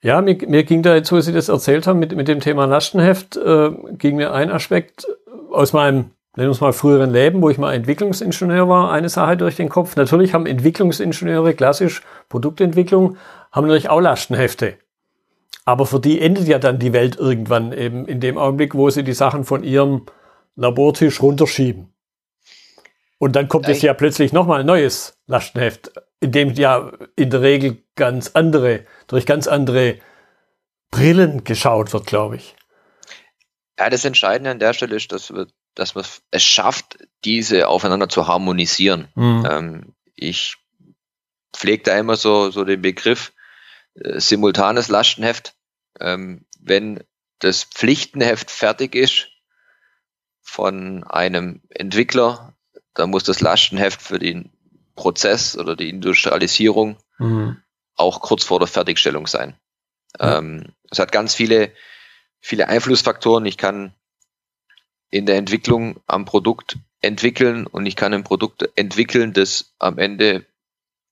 ja 0.02 0.22
mir, 0.22 0.38
mir, 0.48 0.64
ging 0.64 0.84
da 0.84 0.96
jetzt, 0.96 1.12
wo 1.12 1.20
Sie 1.20 1.34
das 1.34 1.50
erzählt 1.50 1.88
haben, 1.88 2.00
mit, 2.00 2.16
mit 2.16 2.28
dem 2.28 2.40
Thema 2.40 2.66
Lastenheft, 2.66 3.38
äh, 3.38 3.72
ging 3.98 4.16
mir 4.18 4.34
ein 4.34 4.52
Aspekt 4.52 5.08
aus 5.52 5.74
meinem 5.74 6.12
nennen 6.36 6.50
wir 6.50 6.54
es 6.54 6.62
mal 6.62 6.74
früheren 6.74 7.12
Leben, 7.12 7.42
wo 7.42 7.50
ich 7.50 7.58
mal 7.58 7.74
Entwicklungsingenieur 7.74 8.70
war, 8.70 8.92
eine 8.92 9.10
Sache 9.10 9.36
durch 9.36 9.58
den 9.58 9.68
Kopf. 9.68 9.96
Natürlich 9.96 10.34
haben 10.34 10.46
Entwicklungsingenieure, 10.46 11.54
klassisch 11.54 12.02
Produktentwicklung, 12.30 13.18
haben 13.52 13.68
natürlich 13.68 13.90
auch 13.90 14.00
Lastenhefte. 14.00 14.76
Aber 15.66 15.86
für 15.86 16.00
die 16.00 16.22
endet 16.22 16.48
ja 16.48 16.58
dann 16.58 16.80
die 16.80 16.94
Welt 16.94 17.18
irgendwann 17.18 17.74
eben 17.74 18.06
in 18.06 18.20
dem 18.20 18.38
Augenblick, 18.38 18.74
wo 18.74 18.90
sie 18.90 19.04
die 19.04 19.14
Sachen 19.14 19.44
von 19.44 19.64
ihrem 19.64 20.06
Labortisch 20.56 21.22
runterschieben. 21.22 21.94
Und 23.20 23.36
dann 23.36 23.50
kommt 23.50 23.68
es 23.68 23.82
ja 23.82 23.94
plötzlich 23.94 24.32
nochmal 24.32 24.62
ein 24.62 24.66
neues 24.66 25.18
Lastenheft, 25.28 25.92
in 26.22 26.32
dem 26.32 26.54
ja 26.54 26.92
in 27.18 27.30
der 27.30 27.42
Regel 27.42 27.84
ganz 27.96 28.32
andere, 28.34 28.86
durch 29.08 29.26
ganz 29.26 29.46
andere 29.46 30.00
Brillen 30.90 31.44
geschaut 31.44 31.92
wird, 31.92 32.08
glaube 32.08 32.38
ich. 32.38 32.56
Ja, 33.78 33.90
das 33.90 34.06
Entscheidende 34.06 34.52
an 34.52 34.60
der 34.60 34.74
Stelle 34.74 34.96
ist, 34.96 35.12
dass, 35.12 35.32
wir, 35.32 35.48
dass 35.76 35.96
man 35.96 36.06
es 36.32 36.44
schafft, 36.44 36.98
diese 37.26 37.68
aufeinander 37.68 38.08
zu 38.08 38.28
harmonisieren. 38.28 39.10
Mhm. 39.16 39.48
Ähm, 39.50 39.96
ich 40.16 40.56
pflege 41.54 41.84
da 41.84 41.98
immer 41.98 42.16
so, 42.16 42.52
so 42.52 42.64
den 42.64 42.82
Begriff 42.82 43.34
äh, 43.96 44.20
simultanes 44.20 44.88
Lastenheft. 44.88 45.56
Ähm, 46.00 46.46
wenn 46.62 47.04
das 47.40 47.66
Pflichtenheft 47.66 48.50
fertig 48.50 48.96
ist 48.96 49.28
von 50.42 51.04
einem 51.04 51.62
Entwickler, 51.70 52.56
dann 53.00 53.10
muss 53.10 53.24
das 53.24 53.42
Lastenheft 53.42 54.02
für 54.02 54.20
den 54.20 54.52
Prozess 54.96 55.58
oder 55.58 55.76
die 55.76 55.90
Industrialisierung 55.90 56.98
mhm. 57.18 57.62
auch 57.96 58.22
kurz 58.22 58.44
vor 58.44 58.60
der 58.60 58.68
Fertigstellung 58.68 59.26
sein. 59.26 59.56
Ähm, 60.20 60.74
es 60.92 61.00
hat 61.00 61.12
ganz 61.12 61.34
viele, 61.34 61.72
viele 62.42 62.68
Einflussfaktoren. 62.68 63.46
Ich 63.46 63.58
kann 63.58 63.94
in 65.10 65.26
der 65.26 65.38
Entwicklung 65.38 66.02
am 66.08 66.26
Produkt 66.26 66.78
entwickeln 67.02 67.66
und 67.66 67.86
ich 67.86 67.96
kann 67.96 68.14
ein 68.14 68.26
Produkt 68.26 68.70
entwickeln, 68.76 69.32
das 69.32 69.74
am 69.80 69.98
Ende 69.98 70.46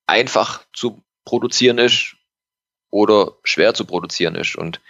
einfach 0.08 0.65
zu 0.74 1.01
produzieren 1.24 1.77
ist 1.77 2.17
oder 2.89 3.38
schwer 3.44 3.74
zu 3.74 3.86
produzieren 3.86 4.36
ist. 4.36 4.58
Und 4.58 4.82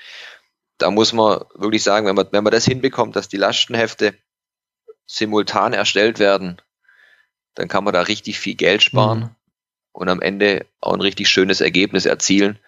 da 0.79 0.89
muss 0.89 1.13
man 1.13 1.45
wirklich 1.53 1.83
sagen, 1.83 2.07
wenn 2.07 2.15
man, 2.15 2.27
wenn 2.31 2.43
man 2.43 2.51
das 2.51 2.65
hinbekommt, 2.65 3.15
dass 3.15 3.29
die 3.29 3.37
Lastenhefte 3.37 4.15
simultan 5.05 5.73
erstellt 5.73 6.19
werden, 6.19 6.59
dann 7.57 7.67
kann 7.67 7.83
man 7.83 7.93
da 7.93 8.01
richtig 8.01 8.39
viel 8.39 8.55
Geld 8.55 8.83
sparen 8.83 9.19
mhm. 9.19 9.29
und 9.91 10.09
am 10.09 10.21
Ende 10.21 10.65
auch 10.79 10.93
ein 10.93 11.01
richtig 11.01 11.29
schönes 11.29 11.59
Ergebnis 11.59 12.05
erzielen, 12.05 12.59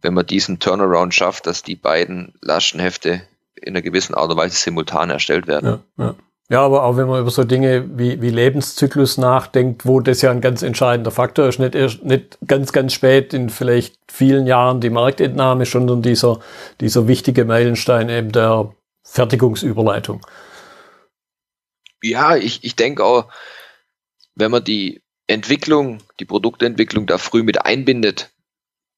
wenn 0.00 0.14
man 0.14 0.26
diesen 0.26 0.58
Turnaround 0.58 1.14
schafft, 1.14 1.46
dass 1.46 1.62
die 1.62 1.76
beiden 1.76 2.34
Lastenhefte 2.40 3.22
in 3.54 3.74
einer 3.74 3.82
gewissen 3.82 4.14
Art 4.14 4.30
und 4.30 4.36
Weise 4.36 4.56
simultan 4.56 5.10
erstellt 5.10 5.46
werden. 5.46 5.80
Ja, 5.96 6.04
ja. 6.04 6.14
Ja, 6.50 6.62
aber 6.62 6.84
auch 6.84 6.96
wenn 6.96 7.08
man 7.08 7.20
über 7.20 7.30
so 7.30 7.44
Dinge 7.44 7.98
wie, 7.98 8.22
wie 8.22 8.30
Lebenszyklus 8.30 9.18
nachdenkt, 9.18 9.84
wo 9.84 10.00
das 10.00 10.22
ja 10.22 10.30
ein 10.30 10.40
ganz 10.40 10.62
entscheidender 10.62 11.10
Faktor 11.10 11.46
ist, 11.46 11.58
nicht, 11.58 11.74
erst, 11.74 12.02
nicht 12.04 12.38
ganz, 12.46 12.72
ganz 12.72 12.94
spät 12.94 13.34
in 13.34 13.50
vielleicht 13.50 13.98
vielen 14.10 14.46
Jahren 14.46 14.80
die 14.80 14.88
Marktentnahme, 14.88 15.66
sondern 15.66 16.00
dieser, 16.00 16.40
dieser 16.80 17.06
wichtige 17.06 17.44
Meilenstein 17.44 18.08
eben 18.08 18.32
der 18.32 18.72
Fertigungsüberleitung. 19.02 20.22
Ja, 22.02 22.34
ich, 22.36 22.64
ich 22.64 22.76
denke 22.76 23.04
auch, 23.04 23.26
wenn 24.38 24.52
man 24.52 24.64
die 24.64 25.02
Entwicklung, 25.26 25.98
die 26.20 26.24
Produktentwicklung 26.24 27.06
da 27.06 27.18
früh 27.18 27.42
mit 27.42 27.64
einbindet, 27.64 28.30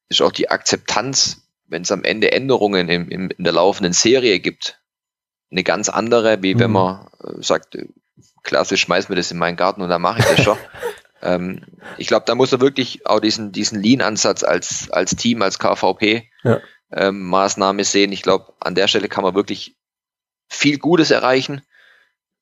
ist 0.09 0.23
auch 0.23 0.32
die 0.32 0.50
Akzeptanz, 0.50 1.49
wenn 1.66 1.82
es 1.82 1.90
am 1.90 2.04
Ende 2.04 2.32
Änderungen 2.32 2.88
im, 2.88 3.09
im, 3.09 3.30
in 3.30 3.44
der 3.44 3.54
laufenden 3.54 3.92
Serie 3.92 4.38
gibt, 4.38 4.80
eine 5.50 5.64
ganz 5.64 5.88
andere, 5.88 6.42
wie 6.42 6.54
mhm. 6.54 6.61
wenn 6.61 6.70
man 6.70 7.09
äh, 7.25 7.42
sagt, 7.42 7.78
klassisch 8.42 8.82
schmeiß 8.82 9.09
mir 9.09 9.16
das 9.16 9.30
in 9.30 9.38
meinen 9.38 9.56
Garten 9.56 9.82
und 9.82 9.88
dann 9.88 10.02
mache 10.02 10.20
ich 10.20 10.26
das 10.26 10.44
schon. 10.44 10.59
ähm, 11.23 11.62
ich 11.97 12.06
glaube, 12.06 12.26
da 12.26 12.35
muss 12.35 12.52
er 12.52 12.61
wirklich 12.61 13.06
auch 13.06 13.20
diesen, 13.20 13.50
diesen 13.50 13.80
Lean-Ansatz 13.80 14.44
als, 14.44 14.90
als 14.90 15.16
Team, 15.16 15.40
als 15.42 15.59
KVP 15.59 16.28
ja. 16.44 16.61
ähm, 16.92 17.23
Maßnahme 17.28 17.85
sehen. 17.85 18.12
Ich 18.12 18.23
glaube, 18.23 18.52
an 18.61 18.75
der 18.75 18.88
Stelle 18.88 19.09
kann 19.09 19.25
man 19.25 19.35
wirklich 19.35 19.76
viel 20.49 20.78
Gutes 20.78 21.11
erreichen, 21.11 21.62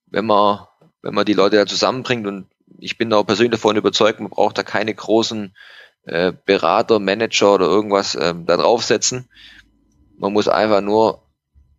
wenn 0.06 0.26
man, 0.26 0.66
wenn 1.02 1.14
man 1.14 1.26
die 1.26 1.34
Leute 1.34 1.56
da 1.56 1.66
zusammenbringt 1.66 2.26
und 2.26 2.48
ich 2.78 2.98
bin 2.98 3.12
auch 3.12 3.24
persönlich 3.24 3.52
davon 3.52 3.76
überzeugt, 3.76 4.20
man 4.20 4.30
braucht 4.30 4.58
da 4.58 4.62
keine 4.62 4.94
großen 4.94 5.54
äh, 6.04 6.32
Berater, 6.44 6.98
Manager 6.98 7.54
oder 7.54 7.66
irgendwas 7.66 8.14
äh, 8.14 8.34
da 8.46 8.56
draufsetzen. 8.56 9.28
Man 10.16 10.32
muss 10.32 10.48
einfach 10.48 10.80
nur 10.80 11.22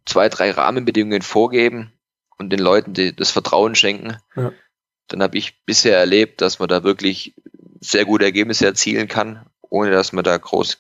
zwei, 0.06 0.30
drei 0.30 0.52
Rahmenbedingungen 0.52 1.22
vorgeben 1.22 1.94
und 2.38 2.52
den 2.52 2.60
Leuten 2.60 2.94
die, 2.94 3.16
das 3.16 3.32
Vertrauen 3.32 3.76
schenken, 3.76 4.18
ja. 4.36 4.52
dann 5.08 5.22
habe 5.22 5.38
ich 5.38 5.64
bisher 5.66 5.98
erlebt, 5.98 6.42
dass 6.42 6.60
man 6.60 6.70
da 6.70 6.84
wirklich 6.84 7.34
sehr 7.82 8.06
gute 8.06 8.26
Ergebnisse 8.26 8.66
erzielen 8.66 9.08
kann, 9.08 9.46
ohne 9.62 9.92
dass 9.92 10.14
man 10.14 10.24
da 10.24 10.38
groß 10.38 10.78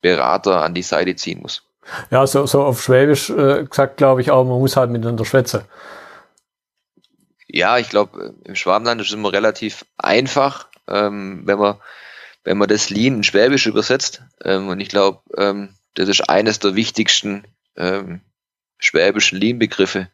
Berater 0.00 0.62
an 0.62 0.74
die 0.74 0.82
Seite 0.82 1.16
ziehen 1.16 1.40
muss. 1.42 1.62
Ja, 2.10 2.26
so, 2.26 2.46
so 2.46 2.62
auf 2.62 2.82
Schwäbisch 2.82 3.30
äh, 3.30 3.64
gesagt, 3.64 3.96
glaube 3.96 4.20
ich 4.20 4.30
auch, 4.30 4.44
man 4.44 4.58
muss 4.58 4.76
halt 4.76 4.90
miteinander 4.90 5.24
schwätzen. 5.24 5.62
Ja, 7.52 7.78
ich 7.78 7.88
glaube, 7.88 8.34
im 8.44 8.54
Schwabenland 8.54 9.00
ist 9.00 9.08
es 9.08 9.14
immer 9.14 9.32
relativ 9.32 9.84
einfach, 9.98 10.68
ähm, 10.88 11.42
wenn 11.44 11.58
man 11.58 11.76
wenn 12.44 12.58
man 12.58 12.68
das 12.68 12.90
Lean 12.90 13.16
in 13.16 13.24
Schwäbisch 13.24 13.66
übersetzt. 13.66 14.22
Ähm, 14.44 14.68
und 14.68 14.80
ich 14.80 14.88
glaube, 14.88 15.20
ähm, 15.36 15.74
das 15.94 16.08
ist 16.08 16.28
eines 16.28 16.58
der 16.58 16.74
wichtigsten 16.74 17.44
ähm, 17.76 18.20
schwäbischen 18.78 19.38
Lean-Begriffe 19.38 20.08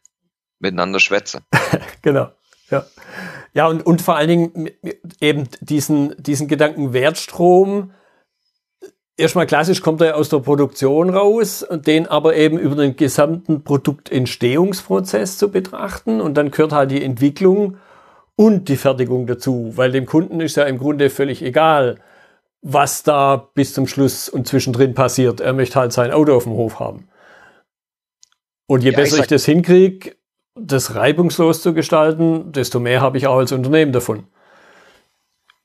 miteinander 0.59 1.01
schwätzen. 1.01 1.43
genau, 2.03 2.33
ja. 2.71 2.85
Ja, 3.55 3.69
und, 3.69 3.87
und 3.87 4.03
vor 4.03 4.17
allen 4.17 4.29
Dingen 4.29 4.71
eben 5.21 5.49
diesen, 5.61 6.15
diesen 6.23 6.49
Gedanken 6.49 6.93
Wertstrom, 6.93 7.95
erstmal 9.17 9.47
klassisch 9.47 9.81
kommt 9.81 10.01
er 10.01 10.17
aus 10.17 10.29
der 10.29 10.39
Produktion 10.39 11.11
raus, 11.11 11.67
den 11.71 12.07
aber 12.07 12.37
eben 12.37 12.59
über 12.59 12.77
den 12.77 12.97
gesamten 12.97 13.65
Produktentstehungsprozess 13.65 15.39
zu 15.39 15.51
betrachten 15.51 16.21
und 16.21 16.35
dann 16.35 16.51
gehört 16.51 16.73
halt 16.73 16.91
die 16.91 17.03
Entwicklung 17.03 17.79
und 18.37 18.69
die 18.69 18.77
Fertigung 18.77 19.27
dazu, 19.27 19.73
weil 19.77 19.93
dem 19.93 20.07
Kunden 20.07 20.41
ist 20.41 20.57
ja 20.57 20.65
im 20.65 20.79
Grunde 20.79 21.09
völlig 21.11 21.43
egal, 21.43 21.99
was 22.61 23.03
da 23.03 23.49
bis 23.55 23.73
zum 23.73 23.87
Schluss 23.87 24.29
und 24.29 24.47
zwischendrin 24.47 24.95
passiert. 24.95 25.41
Er 25.41 25.53
möchte 25.53 25.79
halt 25.79 25.93
sein 25.93 26.11
Auto 26.11 26.35
auf 26.35 26.45
dem 26.45 26.53
Hof 26.53 26.81
haben. 26.81 27.09
Und 28.67 28.83
je 28.83 28.91
ja, 28.91 28.97
besser 28.97 29.17
ich, 29.17 29.23
ich 29.23 29.29
das 29.29 29.45
hinkriege, 29.45 30.17
das 30.55 30.95
reibungslos 30.95 31.63
zu 31.63 31.73
gestalten, 31.73 32.53
desto 32.53 32.81
mehr 32.81 33.01
habe 33.01 33.19
ich 33.19 33.27
auch 33.27 33.37
als 33.37 33.53
Unternehmen 33.53 33.93
davon. 33.93 34.25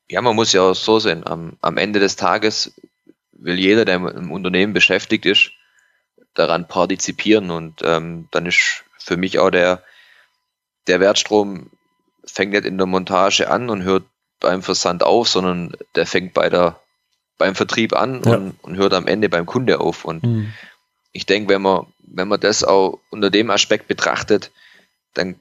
Ja, 0.07 0.21
man 0.21 0.35
muss 0.35 0.53
ja 0.53 0.61
auch 0.61 0.75
so 0.75 0.99
sehen. 0.99 1.25
Am, 1.25 1.53
am 1.61 1.77
Ende 1.77 1.99
des 1.99 2.17
Tages 2.17 2.73
will 3.41 3.59
jeder, 3.59 3.85
der 3.85 3.95
im 3.95 4.31
Unternehmen 4.31 4.73
beschäftigt 4.73 5.25
ist, 5.25 5.51
daran 6.33 6.67
partizipieren. 6.67 7.51
Und 7.51 7.81
ähm, 7.83 8.27
dann 8.31 8.45
ist 8.45 8.83
für 8.97 9.17
mich 9.17 9.39
auch 9.39 9.49
der, 9.49 9.83
der 10.87 10.99
Wertstrom 10.99 11.69
fängt 12.23 12.53
nicht 12.53 12.65
in 12.65 12.77
der 12.77 12.87
Montage 12.87 13.49
an 13.49 13.69
und 13.69 13.83
hört 13.83 14.03
beim 14.39 14.61
Versand 14.61 15.03
auf, 15.03 15.27
sondern 15.27 15.75
der 15.95 16.05
fängt 16.05 16.33
bei 16.33 16.49
der, 16.49 16.79
beim 17.37 17.55
Vertrieb 17.55 17.93
an 17.93 18.21
ja. 18.23 18.35
und, 18.35 18.55
und, 18.61 18.77
hört 18.77 18.93
am 18.93 19.07
Ende 19.07 19.29
beim 19.29 19.45
Kunde 19.45 19.79
auf. 19.79 20.05
Und 20.05 20.23
mhm. 20.23 20.53
ich 21.11 21.25
denke, 21.25 21.49
wenn 21.49 21.61
man, 21.61 21.87
wenn 21.99 22.27
man 22.27 22.39
das 22.39 22.63
auch 22.63 22.99
unter 23.09 23.29
dem 23.29 23.49
Aspekt 23.49 23.87
betrachtet, 23.87 24.51
dann 25.13 25.35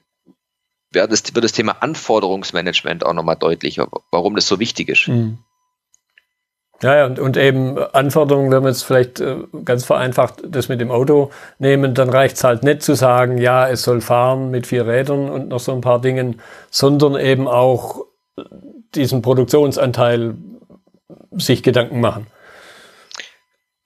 wird 0.91 1.11
das, 1.11 1.33
wird 1.33 1.43
das 1.43 1.53
Thema 1.53 1.81
Anforderungsmanagement 1.81 3.05
auch 3.05 3.13
nochmal 3.13 3.37
deutlicher, 3.37 3.87
warum 4.11 4.35
das 4.35 4.47
so 4.47 4.59
wichtig 4.59 4.89
ist. 4.89 5.07
Mhm. 5.07 5.39
Ja, 6.83 6.97
ja 6.97 7.05
und, 7.05 7.19
und 7.19 7.37
eben 7.37 7.77
Anforderungen, 7.77 8.51
wenn 8.51 8.63
wir 8.63 8.69
jetzt 8.69 8.83
vielleicht 8.83 9.19
äh, 9.19 9.37
ganz 9.65 9.85
vereinfacht 9.85 10.41
das 10.45 10.69
mit 10.69 10.81
dem 10.81 10.91
Auto 10.91 11.31
nehmen, 11.59 11.93
dann 11.93 12.09
reicht 12.09 12.37
es 12.37 12.43
halt 12.43 12.63
nicht 12.63 12.81
zu 12.81 12.95
sagen, 12.95 13.37
ja, 13.37 13.67
es 13.67 13.83
soll 13.83 14.01
fahren 14.01 14.49
mit 14.51 14.67
vier 14.67 14.87
Rädern 14.87 15.29
und 15.29 15.49
noch 15.49 15.59
so 15.59 15.73
ein 15.73 15.81
paar 15.81 16.01
Dingen, 16.01 16.41
sondern 16.69 17.15
eben 17.19 17.47
auch 17.47 18.05
diesen 18.95 19.21
Produktionsanteil 19.21 20.35
sich 21.31 21.63
Gedanken 21.63 22.01
machen. 22.01 22.27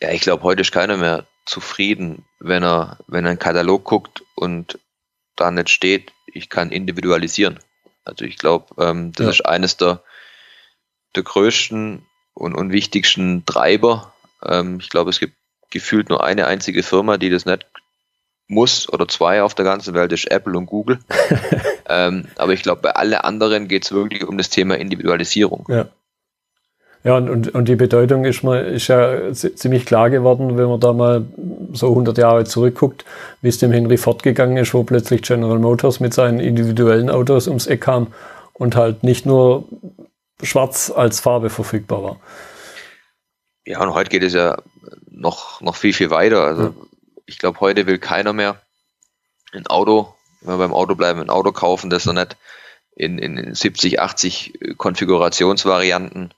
Ja, 0.01 0.11
ich 0.11 0.21
glaube, 0.21 0.43
heute 0.43 0.61
ist 0.61 0.71
keiner 0.71 0.97
mehr 0.97 1.25
zufrieden, 1.45 2.25
wenn 2.39 2.63
er, 2.63 2.97
wenn 3.07 3.25
er 3.25 3.31
einen 3.31 3.39
Katalog 3.39 3.83
guckt 3.83 4.23
und 4.35 4.79
da 5.35 5.51
nicht 5.51 5.69
steht, 5.69 6.11
ich 6.27 6.49
kann 6.49 6.71
individualisieren. 6.71 7.59
Also 8.03 8.25
ich 8.25 8.37
glaube, 8.37 8.67
ähm, 8.83 9.11
das 9.13 9.25
ja. 9.25 9.31
ist 9.31 9.45
eines 9.45 9.77
der, 9.77 10.03
der 11.15 11.23
größten 11.23 12.05
und, 12.35 12.53
und 12.53 12.71
wichtigsten 12.71 13.43
Treiber. 13.45 14.13
Ähm, 14.45 14.77
ich 14.79 14.89
glaube, 14.89 15.09
es 15.09 15.19
gibt 15.19 15.33
gefühlt 15.71 16.09
nur 16.09 16.23
eine 16.23 16.45
einzige 16.45 16.83
Firma, 16.83 17.17
die 17.17 17.31
das 17.31 17.45
nicht 17.45 17.65
muss 18.47 18.87
oder 18.87 19.07
zwei 19.07 19.41
auf 19.41 19.55
der 19.55 19.65
ganzen 19.65 19.95
Welt, 19.95 20.11
ist 20.11 20.29
Apple 20.29 20.55
und 20.55 20.67
Google. 20.67 20.99
ähm, 21.89 22.25
aber 22.35 22.53
ich 22.53 22.61
glaube, 22.61 22.81
bei 22.81 22.91
allen 22.91 23.15
anderen 23.15 23.67
geht 23.67 23.85
es 23.85 23.91
wirklich 23.91 24.23
um 24.23 24.37
das 24.37 24.49
Thema 24.49 24.77
Individualisierung. 24.77 25.65
Ja. 25.67 25.87
Ja, 27.03 27.17
und, 27.17 27.29
und, 27.29 27.53
und 27.53 27.67
die 27.67 27.75
Bedeutung 27.75 28.25
ist, 28.25 28.43
mal, 28.43 28.65
ist 28.65 28.87
ja 28.87 29.31
ziemlich 29.31 29.85
klar 29.85 30.09
geworden, 30.09 30.57
wenn 30.57 30.65
man 30.65 30.79
da 30.79 30.91
mal 30.91 31.23
so 31.71 31.89
100 31.89 32.17
Jahre 32.17 32.45
zurückguckt, 32.45 33.05
wie 33.43 33.49
es 33.49 33.59
dem 33.59 33.71
Henry 33.71 33.97
Ford 33.97 34.23
gegangen 34.23 34.57
ist, 34.57 34.73
wo 34.73 34.83
plötzlich 34.83 35.21
General 35.21 35.59
Motors 35.59 35.99
mit 35.99 36.15
seinen 36.15 36.39
individuellen 36.39 37.11
Autos 37.11 37.47
ums 37.47 37.67
Eck 37.67 37.81
kam 37.81 38.07
und 38.53 38.75
halt 38.75 39.03
nicht 39.03 39.27
nur 39.27 39.65
schwarz 40.41 40.91
als 40.91 41.19
Farbe 41.19 41.49
verfügbar 41.49 42.03
war. 42.03 42.19
Ja, 43.65 43.81
und 43.81 43.93
heute 43.93 44.09
geht 44.09 44.23
es 44.23 44.33
ja 44.33 44.57
noch, 45.09 45.61
noch 45.61 45.75
viel, 45.75 45.93
viel 45.93 46.09
weiter. 46.09 46.43
Also 46.43 46.63
ja. 46.63 46.73
ich 47.25 47.39
glaube, 47.39 47.59
heute 47.59 47.87
will 47.87 47.97
keiner 47.97 48.33
mehr 48.33 48.61
ein 49.53 49.67
Auto, 49.67 50.13
wenn 50.41 50.55
wir 50.55 50.57
beim 50.57 50.73
Auto 50.73 50.95
bleiben, 50.95 51.19
ein 51.19 51.29
Auto 51.29 51.51
kaufen, 51.51 51.89
das 51.89 52.05
er 52.05 52.13
nicht 52.13 52.37
in, 52.95 53.17
in 53.17 53.55
70, 53.55 53.99
80 53.99 54.77
Konfigurationsvarianten 54.77 56.33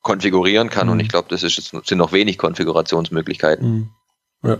konfigurieren 0.00 0.70
kann. 0.70 0.86
Mhm. 0.86 0.92
Und 0.92 1.00
ich 1.00 1.08
glaube, 1.08 1.28
das 1.28 1.42
ist, 1.42 1.56
sind 1.56 1.98
noch 1.98 2.12
wenig 2.12 2.38
Konfigurationsmöglichkeiten. 2.38 3.68
Mhm. 3.68 3.90
Ja. 4.42 4.58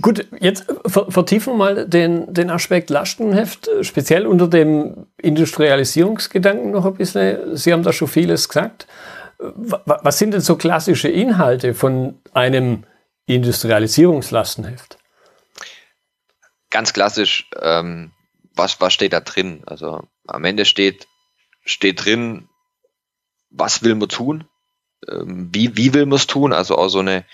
Gut, 0.00 0.26
jetzt 0.40 0.64
vertiefen 0.86 1.52
wir 1.52 1.58
mal 1.58 1.86
den, 1.86 2.32
den 2.32 2.50
Aspekt 2.50 2.88
Lastenheft, 2.88 3.68
speziell 3.82 4.26
unter 4.26 4.48
dem 4.48 5.06
Industrialisierungsgedanken 5.18 6.70
noch 6.70 6.86
ein 6.86 6.94
bisschen. 6.94 7.56
Sie 7.56 7.72
haben 7.72 7.82
da 7.82 7.92
schon 7.92 8.08
vieles 8.08 8.48
gesagt. 8.48 8.86
Was 9.38 10.18
sind 10.18 10.32
denn 10.32 10.40
so 10.40 10.56
klassische 10.56 11.08
Inhalte 11.08 11.74
von 11.74 12.20
einem 12.32 12.84
Industrialisierungslastenheft? 13.26 14.98
Ganz 16.70 16.94
klassisch, 16.94 17.50
ähm, 17.60 18.12
was, 18.54 18.80
was 18.80 18.94
steht 18.94 19.12
da 19.12 19.20
drin? 19.20 19.62
Also 19.66 20.08
am 20.26 20.44
Ende 20.44 20.64
steht, 20.64 21.06
steht 21.64 22.04
drin, 22.04 22.48
was 23.50 23.82
will 23.82 23.94
man 23.94 24.08
tun? 24.08 24.48
Ähm, 25.06 25.50
wie, 25.52 25.76
wie 25.76 25.92
will 25.92 26.06
man 26.06 26.16
es 26.16 26.26
tun? 26.26 26.54
Also 26.54 26.78
auch 26.78 26.88
so 26.88 27.00
eine 27.00 27.26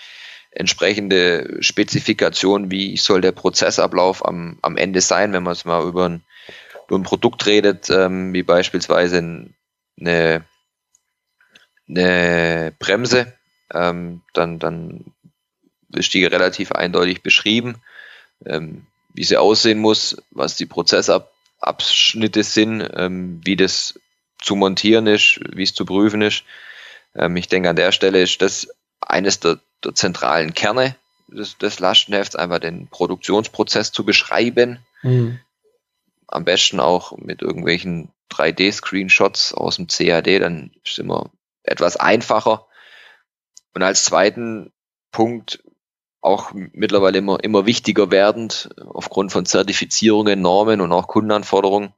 entsprechende 0.51 1.57
Spezifikation, 1.61 2.71
wie 2.71 2.97
soll 2.97 3.21
der 3.21 3.31
Prozessablauf 3.31 4.25
am, 4.25 4.57
am 4.61 4.77
Ende 4.77 5.01
sein, 5.01 5.33
wenn 5.33 5.43
man 5.43 5.53
es 5.53 5.65
mal 5.65 5.87
über 5.87 6.09
ein, 6.09 6.23
über 6.87 6.97
ein 6.97 7.03
Produkt 7.03 7.45
redet, 7.45 7.89
ähm, 7.89 8.33
wie 8.33 8.43
beispielsweise 8.43 9.47
eine, 9.99 10.45
eine 11.87 12.73
Bremse, 12.79 13.33
ähm, 13.73 14.21
dann, 14.33 14.59
dann 14.59 15.13
ist 15.95 16.13
die 16.13 16.25
relativ 16.25 16.71
eindeutig 16.71 17.21
beschrieben, 17.21 17.81
ähm, 18.45 18.85
wie 19.13 19.23
sie 19.23 19.37
aussehen 19.37 19.79
muss, 19.79 20.17
was 20.31 20.55
die 20.55 20.65
Prozessabschnitte 20.65 22.43
sind, 22.43 22.89
ähm, 22.95 23.41
wie 23.43 23.55
das 23.55 23.99
zu 24.41 24.55
montieren 24.55 25.07
ist, 25.07 25.39
wie 25.51 25.63
es 25.63 25.73
zu 25.73 25.85
prüfen 25.85 26.21
ist. 26.21 26.43
Ähm, 27.15 27.35
ich 27.35 27.47
denke, 27.47 27.69
an 27.69 27.75
der 27.75 27.91
Stelle 27.91 28.21
ist 28.21 28.41
das 28.41 28.67
eines 29.01 29.39
der 29.39 29.59
der 29.83 29.95
zentralen 29.95 30.53
Kerne 30.53 30.95
des, 31.27 31.57
des 31.57 31.79
Lastenhefts, 31.79 32.35
einfach 32.35 32.59
den 32.59 32.87
Produktionsprozess 32.87 33.91
zu 33.91 34.03
beschreiben. 34.03 34.79
Mhm. 35.01 35.39
Am 36.27 36.45
besten 36.45 36.79
auch 36.79 37.17
mit 37.17 37.41
irgendwelchen 37.41 38.11
3D-Screenshots 38.31 39.53
aus 39.53 39.77
dem 39.77 39.87
CAD, 39.87 40.39
dann 40.39 40.71
ist 40.83 40.99
immer 40.99 41.31
etwas 41.63 41.95
einfacher. 41.97 42.67
Und 43.73 43.83
als 43.83 44.03
zweiten 44.03 44.71
Punkt 45.11 45.63
auch 46.21 46.51
mittlerweile 46.53 47.19
immer, 47.19 47.43
immer 47.43 47.65
wichtiger 47.65 48.11
werdend, 48.11 48.69
aufgrund 48.85 49.31
von 49.31 49.45
Zertifizierungen, 49.45 50.41
Normen 50.41 50.81
und 50.81 50.91
auch 50.91 51.07
Kundenanforderungen. 51.07 51.93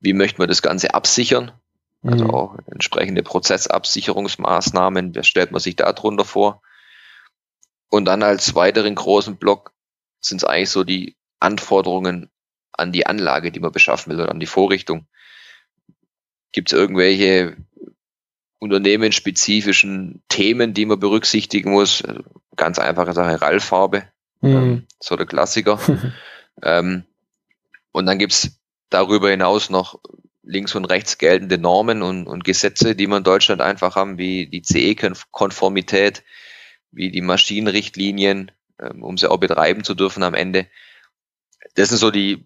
Wie 0.00 0.14
möchten 0.14 0.38
wir 0.40 0.46
das 0.46 0.62
Ganze 0.62 0.94
absichern? 0.94 1.52
Also 2.02 2.24
mhm. 2.24 2.30
auch 2.30 2.56
entsprechende 2.66 3.22
Prozessabsicherungsmaßnahmen, 3.22 5.14
wer 5.14 5.22
stellt 5.22 5.52
man 5.52 5.60
sich 5.60 5.76
da 5.76 5.92
drunter 5.92 6.24
vor? 6.24 6.62
Und 7.92 8.06
dann 8.06 8.22
als 8.22 8.54
weiteren 8.54 8.94
großen 8.94 9.36
Block 9.36 9.74
sind 10.18 10.38
es 10.38 10.44
eigentlich 10.48 10.70
so 10.70 10.82
die 10.82 11.14
Anforderungen 11.40 12.30
an 12.72 12.90
die 12.90 13.04
Anlage, 13.04 13.52
die 13.52 13.60
man 13.60 13.70
beschaffen 13.70 14.10
will 14.10 14.22
oder 14.22 14.30
an 14.30 14.40
die 14.40 14.46
Vorrichtung. 14.46 15.06
Gibt 16.52 16.72
es 16.72 16.78
irgendwelche 16.78 17.54
unternehmensspezifischen 18.58 20.22
Themen, 20.30 20.72
die 20.72 20.86
man 20.86 21.00
berücksichtigen 21.00 21.72
muss? 21.72 22.02
Ganz 22.56 22.78
einfache 22.78 23.12
Sache, 23.12 23.42
Rallfarbe, 23.42 24.04
mhm. 24.40 24.56
ähm, 24.56 24.86
so 24.98 25.16
der 25.16 25.26
Klassiker. 25.26 25.78
ähm, 26.62 27.04
und 27.90 28.06
dann 28.06 28.18
gibt's 28.18 28.58
darüber 28.88 29.28
hinaus 29.28 29.68
noch 29.68 30.00
links 30.42 30.74
und 30.74 30.86
rechts 30.86 31.18
geltende 31.18 31.58
Normen 31.58 32.00
und, 32.00 32.26
und 32.26 32.42
Gesetze, 32.42 32.96
die 32.96 33.06
man 33.06 33.18
in 33.18 33.24
Deutschland 33.24 33.60
einfach 33.60 33.96
haben, 33.96 34.16
wie 34.16 34.46
die 34.46 34.62
CE-Konformität, 34.62 36.22
wie 36.92 37.10
die 37.10 37.22
Maschinenrichtlinien, 37.22 38.52
ähm, 38.80 39.02
um 39.02 39.18
sie 39.18 39.30
auch 39.30 39.38
betreiben 39.38 39.84
zu 39.84 39.94
dürfen 39.94 40.22
am 40.22 40.34
Ende. 40.34 40.66
Das 41.74 41.88
sind 41.88 41.98
so 41.98 42.10
die, 42.10 42.44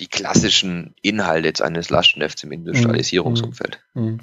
die 0.00 0.08
klassischen 0.08 0.94
Inhalte 1.02 1.48
jetzt 1.48 1.62
eines 1.62 1.90
Lastenhefts 1.90 2.42
im 2.42 2.52
Industrialisierungsumfeld. 2.52 3.80
Mhm. 3.94 4.02
Mhm. 4.02 4.20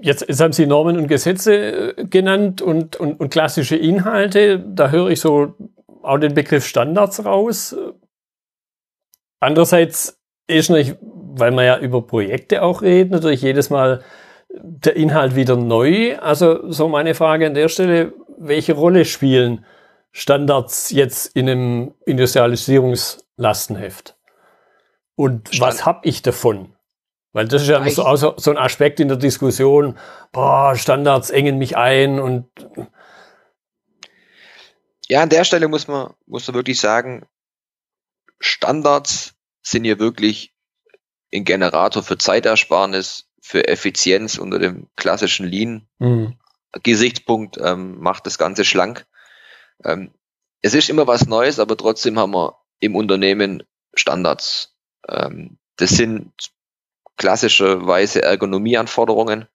Jetzt, 0.00 0.26
jetzt 0.28 0.40
haben 0.40 0.52
Sie 0.52 0.66
Normen 0.66 0.98
und 0.98 1.08
Gesetze 1.08 1.96
äh, 1.96 2.04
genannt 2.04 2.60
und, 2.60 2.96
und, 2.96 3.20
und 3.20 3.30
klassische 3.30 3.76
Inhalte. 3.76 4.58
Da 4.58 4.90
höre 4.90 5.10
ich 5.10 5.20
so 5.20 5.54
auch 6.02 6.18
den 6.18 6.34
Begriff 6.34 6.66
Standards 6.66 7.24
raus. 7.24 7.76
Andererseits 9.40 10.20
ist 10.46 10.70
nicht, 10.70 10.96
weil 11.00 11.52
wir 11.52 11.64
ja 11.64 11.78
über 11.78 12.02
Projekte 12.06 12.62
auch 12.62 12.82
reden, 12.82 13.10
natürlich 13.10 13.42
jedes 13.42 13.70
Mal 13.70 14.02
der 14.56 14.96
Inhalt 14.96 15.36
wieder 15.36 15.56
neu. 15.56 16.16
Also 16.18 16.70
so 16.70 16.88
meine 16.88 17.14
Frage 17.14 17.46
an 17.46 17.54
der 17.54 17.68
Stelle, 17.68 18.12
welche 18.38 18.74
Rolle 18.74 19.04
spielen 19.04 19.64
Standards 20.12 20.90
jetzt 20.90 21.36
in 21.36 21.48
einem 21.48 21.94
Industrialisierungslastenheft? 22.06 24.16
Und 25.16 25.54
Stand 25.54 25.60
was 25.60 25.86
habe 25.86 26.08
ich 26.08 26.22
davon? 26.22 26.74
Weil 27.32 27.48
das 27.48 27.62
ist 27.62 27.68
ja 27.68 27.88
so, 27.90 28.34
so 28.36 28.50
ein 28.50 28.58
Aspekt 28.58 29.00
in 29.00 29.08
der 29.08 29.16
Diskussion, 29.16 29.98
boah, 30.30 30.76
Standards 30.76 31.30
engen 31.30 31.58
mich 31.58 31.76
ein 31.76 32.20
und 32.20 32.46
ja, 35.08 35.20
an 35.20 35.28
der 35.28 35.44
Stelle 35.44 35.68
muss 35.68 35.88
man, 35.88 36.14
muss 36.26 36.46
man 36.46 36.54
wirklich 36.54 36.80
sagen, 36.80 37.26
Standards 38.38 39.34
sind 39.62 39.84
hier 39.84 39.98
wirklich 39.98 40.54
ein 41.34 41.44
Generator 41.44 42.02
für 42.02 42.18
Zeitersparnis, 42.18 43.26
für 43.42 43.68
Effizienz 43.68 44.38
unter 44.38 44.58
dem 44.58 44.88
klassischen 44.96 45.46
Lean 45.46 45.86
mhm. 45.98 46.38
Gesichtspunkt 46.82 47.58
ähm, 47.60 47.98
macht 48.00 48.26
das 48.26 48.38
Ganze 48.38 48.64
schlank. 48.64 49.06
Ähm, 49.84 50.12
es 50.62 50.74
ist 50.74 50.90
immer 50.90 51.06
was 51.06 51.26
Neues, 51.26 51.58
aber 51.58 51.76
trotzdem 51.76 52.18
haben 52.18 52.32
wir 52.32 52.58
im 52.80 52.96
Unternehmen 52.96 53.62
Standards 53.94 54.74
Ähm, 55.08 55.58
das 55.76 55.90
sind 55.90 56.32
klassischerweise 57.16 58.22
Ergonomieanforderungen, 58.22 59.46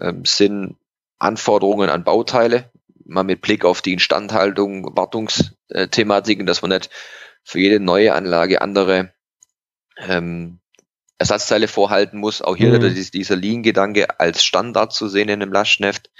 ähm, 0.00 0.24
sind 0.24 0.76
Anforderungen 1.18 1.90
an 1.90 2.04
Bauteile, 2.04 2.70
mal 3.04 3.24
mit 3.24 3.40
Blick 3.42 3.64
auf 3.64 3.82
die 3.82 3.92
Instandhaltung, 3.92 4.96
Wartungsthematiken, 4.96 6.46
dass 6.46 6.62
man 6.62 6.70
nicht 6.70 6.90
für 7.42 7.58
jede 7.58 7.80
neue 7.80 8.14
Anlage 8.14 8.60
andere 8.60 9.12
ähm, 9.96 10.60
Ersatzteile 11.20 11.68
vorhalten 11.68 12.18
muss. 12.18 12.40
Auch 12.40 12.56
hier 12.56 12.80
mhm. 12.80 12.94
dieser 12.94 13.36
Lean-Gedanke 13.36 14.18
als 14.18 14.42
Standard 14.42 14.94
zu 14.94 15.06
sehen 15.06 15.28
in 15.28 15.42
einem 15.42 15.52
Lastschneft. 15.52 16.10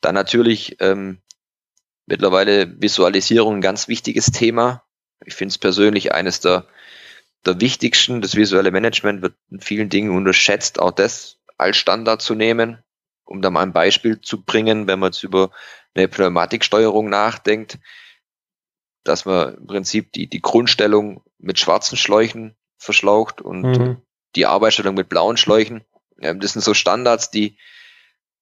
Dann 0.00 0.16
natürlich 0.16 0.76
ähm, 0.80 1.22
mittlerweile 2.06 2.80
Visualisierung 2.82 3.56
ein 3.56 3.60
ganz 3.60 3.86
wichtiges 3.86 4.32
Thema. 4.32 4.82
Ich 5.24 5.34
finde 5.34 5.52
es 5.52 5.58
persönlich 5.58 6.12
eines 6.12 6.40
der, 6.40 6.66
der 7.46 7.60
wichtigsten. 7.60 8.22
Das 8.22 8.34
visuelle 8.34 8.72
Management 8.72 9.22
wird 9.22 9.36
in 9.52 9.60
vielen 9.60 9.88
Dingen 9.88 10.10
unterschätzt, 10.10 10.80
auch 10.80 10.90
das 10.90 11.38
als 11.56 11.76
Standard 11.76 12.20
zu 12.20 12.34
nehmen. 12.34 12.82
Um 13.24 13.40
da 13.40 13.50
mal 13.50 13.62
ein 13.62 13.72
Beispiel 13.72 14.20
zu 14.20 14.42
bringen, 14.42 14.88
wenn 14.88 14.98
man 14.98 15.12
jetzt 15.12 15.22
über 15.22 15.52
eine 15.94 16.08
Pneumatiksteuerung 16.08 17.08
nachdenkt, 17.08 17.78
dass 19.04 19.26
man 19.26 19.54
im 19.54 19.66
Prinzip 19.68 20.12
die, 20.12 20.26
die 20.26 20.42
Grundstellung 20.42 21.22
mit 21.38 21.60
schwarzen 21.60 21.96
Schläuchen 21.96 22.56
verschlaucht 22.78 23.40
und 23.40 23.62
mhm. 23.62 24.02
Die 24.36 24.46
Arbeitsstellung 24.46 24.94
mit 24.94 25.08
blauen 25.08 25.36
Schläuchen. 25.36 25.84
Das 26.16 26.52
sind 26.52 26.62
so 26.62 26.74
Standards, 26.74 27.30
die 27.30 27.58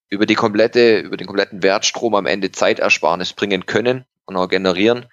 über 0.09 0.26
die 0.26 0.35
komplette, 0.35 0.98
über 1.00 1.16
den 1.16 1.26
kompletten 1.26 1.62
Wertstrom 1.62 2.14
am 2.14 2.26
Ende 2.26 2.52
Zeitersparnis 2.52 3.33
bringen 3.33 3.66
können 3.66 4.05
und 4.24 4.37
auch 4.37 4.48
generieren. 4.48 5.07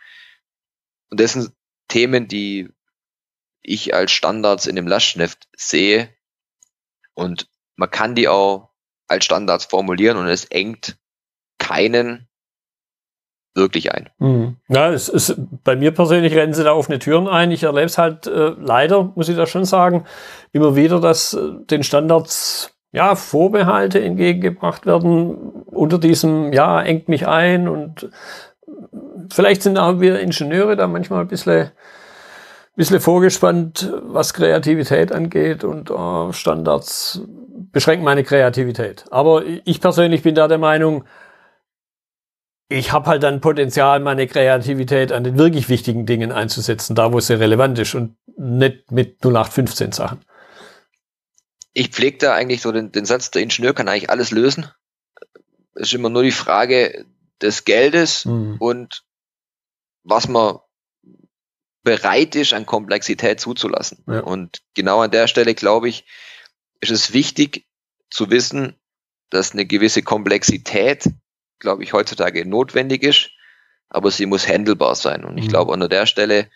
Und 1.09 1.19
das 1.19 1.33
sind 1.33 1.53
Themen, 1.87 2.27
die 2.27 2.69
ich 3.61 3.93
als 3.93 4.11
Standards 4.11 4.67
in 4.67 4.75
dem 4.75 4.87
Lastschrift 4.87 5.47
sehe. 5.55 6.13
Und 7.13 7.49
man 7.75 7.91
kann 7.91 8.15
die 8.15 8.27
auch 8.27 8.69
als 9.07 9.25
Standards 9.25 9.65
formulieren 9.65 10.17
und 10.17 10.27
es 10.27 10.45
engt 10.45 10.97
keinen 11.57 12.28
wirklich 13.55 13.93
ein. 13.93 14.09
Mhm. 14.19 14.57
Ja, 14.67 14.91
es 14.91 15.09
ist, 15.09 15.35
bei 15.63 15.75
mir 15.75 15.91
persönlich 15.91 16.33
rennen 16.35 16.53
sie 16.53 16.63
da 16.63 16.73
offene 16.73 16.99
Türen 16.99 17.27
ein. 17.27 17.51
Ich 17.51 17.63
erlebe 17.63 17.85
es 17.85 17.97
halt 17.97 18.27
äh, 18.27 18.53
leider, 18.59 19.11
muss 19.15 19.29
ich 19.29 19.35
da 19.35 19.45
schon 19.45 19.65
sagen, 19.65 20.05
immer 20.51 20.75
wieder, 20.75 20.99
dass 20.99 21.33
äh, 21.33 21.51
den 21.69 21.83
Standards 21.83 22.75
ja, 22.91 23.15
Vorbehalte 23.15 24.01
entgegengebracht 24.01 24.85
werden 24.85 25.35
unter 25.65 25.99
diesem, 25.99 26.53
ja, 26.53 26.81
engt 26.81 27.07
mich 27.07 27.27
ein 27.27 27.67
und 27.67 28.09
vielleicht 29.31 29.61
sind 29.61 29.77
auch 29.77 29.99
wir 29.99 30.19
Ingenieure 30.19 30.75
da 30.75 30.87
manchmal 30.87 31.21
ein 31.21 31.27
bisschen, 31.27 31.69
bisschen 32.75 32.99
vorgespannt, 32.99 33.93
was 34.03 34.33
Kreativität 34.33 35.11
angeht 35.11 35.63
und 35.63 35.91
äh, 35.91 36.33
Standards 36.33 37.21
beschränken 37.71 38.05
meine 38.05 38.23
Kreativität. 38.23 39.05
Aber 39.11 39.43
ich 39.65 39.81
persönlich 39.81 40.23
bin 40.23 40.33
da 40.33 40.47
der 40.47 40.57
Meinung, 40.57 41.03
ich 42.69 42.91
habe 42.91 43.09
halt 43.09 43.23
dann 43.23 43.41
Potenzial, 43.41 43.99
meine 43.99 44.27
Kreativität 44.27 45.11
an 45.11 45.23
den 45.23 45.37
wirklich 45.37 45.69
wichtigen 45.69 46.05
Dingen 46.05 46.31
einzusetzen, 46.31 46.95
da 46.95 47.11
wo 47.11 47.19
sie 47.19 47.39
relevant 47.39 47.77
ist 47.79 47.95
und 47.95 48.15
nicht 48.37 48.91
mit 48.91 49.17
0815 49.25 49.91
Sachen 49.91 50.21
ich 51.73 51.89
pflege 51.89 52.17
da 52.17 52.35
eigentlich 52.35 52.61
so 52.61 52.71
den, 52.71 52.91
den 52.91 53.05
Satz, 53.05 53.31
der 53.31 53.41
Ingenieur 53.41 53.73
kann 53.73 53.87
eigentlich 53.87 54.09
alles 54.09 54.31
lösen. 54.31 54.69
Es 55.75 55.87
ist 55.87 55.93
immer 55.93 56.09
nur 56.09 56.23
die 56.23 56.31
Frage 56.31 57.05
des 57.41 57.63
Geldes 57.63 58.25
mhm. 58.25 58.57
und 58.59 59.03
was 60.03 60.27
man 60.27 60.59
bereit 61.83 62.35
ist, 62.35 62.53
an 62.53 62.65
Komplexität 62.65 63.39
zuzulassen. 63.39 64.03
Ja. 64.07 64.19
Und 64.21 64.61
genau 64.73 65.01
an 65.01 65.11
der 65.11 65.27
Stelle, 65.27 65.55
glaube 65.55 65.87
ich, 65.87 66.05
ist 66.81 66.91
es 66.91 67.13
wichtig 67.13 67.65
zu 68.09 68.29
wissen, 68.29 68.75
dass 69.29 69.53
eine 69.53 69.65
gewisse 69.65 70.01
Komplexität, 70.01 71.05
glaube 71.59 71.83
ich, 71.83 71.93
heutzutage 71.93 72.47
notwendig 72.47 73.03
ist, 73.03 73.31
aber 73.89 74.11
sie 74.11 74.25
muss 74.25 74.47
handelbar 74.47 74.95
sein. 74.95 75.23
Und 75.25 75.37
ich 75.37 75.45
mhm. 75.45 75.49
glaube, 75.49 75.73
an 75.73 75.89
der 75.89 76.05
Stelle 76.05 76.49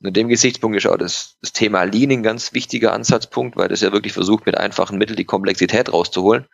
unter 0.00 0.12
dem 0.12 0.28
Gesichtspunkt 0.28 0.76
ist 0.76 0.86
auch 0.86 0.98
das, 0.98 1.36
das 1.40 1.52
Thema 1.52 1.84
Lean 1.84 2.10
ein 2.10 2.22
ganz 2.22 2.52
wichtiger 2.52 2.92
Ansatzpunkt, 2.92 3.56
weil 3.56 3.68
das 3.68 3.80
ja 3.80 3.92
wirklich 3.92 4.12
versucht, 4.12 4.44
mit 4.46 4.56
einfachen 4.56 4.98
Mitteln 4.98 5.16
die 5.16 5.24
Komplexität 5.24 5.92
rauszuholen, 5.92 6.46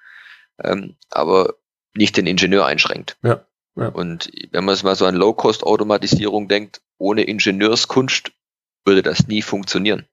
ähm, 0.62 0.96
aber 1.10 1.54
nicht 1.94 2.16
den 2.16 2.26
Ingenieur 2.26 2.66
einschränkt. 2.66 3.16
Ja, 3.22 3.44
ja. 3.76 3.88
Und 3.88 4.30
wenn 4.52 4.64
man 4.64 4.74
es 4.74 4.82
mal 4.82 4.94
so 4.94 5.06
an 5.06 5.16
Low-Cost-Automatisierung 5.16 6.48
denkt, 6.48 6.82
ohne 6.98 7.24
Ingenieurskunst 7.24 8.32
würde 8.84 9.02
das 9.02 9.26
nie 9.26 9.42
funktionieren. 9.42 10.06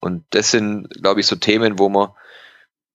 Und 0.00 0.24
das 0.30 0.50
sind, 0.50 0.88
glaube 1.02 1.20
ich, 1.20 1.26
so 1.26 1.36
Themen, 1.36 1.78
wo 1.78 1.88
man, 1.88 2.10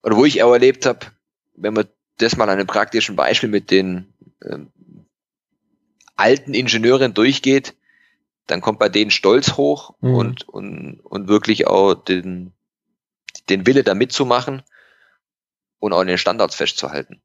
oder 0.04 0.18
wo 0.18 0.26
ich 0.26 0.44
auch 0.44 0.54
erlebt 0.54 0.86
habe, 0.86 1.06
wenn 1.54 1.74
man 1.74 1.86
das 2.18 2.38
mal 2.38 2.46
an 2.46 2.58
einem 2.58 2.68
praktischen 2.68 3.16
Beispiel 3.16 3.50
mit 3.50 3.72
den 3.72 4.14
ähm, 4.44 4.72
alten 6.16 6.54
Ingenieuren 6.54 7.14
durchgeht, 7.14 7.76
dann 8.48 8.62
kommt 8.62 8.80
bei 8.80 8.90
denen 8.90 9.12
Stolz 9.12 9.58
hoch 9.58 9.96
mhm. 10.02 10.16
und, 10.16 10.50
und, 10.50 11.00
und 11.02 11.28
wirklich 11.28 11.68
auch 11.68 11.94
den, 11.94 12.54
den 13.50 13.66
Wille 13.66 13.84
da 13.84 13.96
mitzumachen 13.96 14.62
und 15.80 15.94
auch 15.94 16.04
den 16.04 16.18
Standards 16.18 16.56
festzuhalten. 16.56 17.22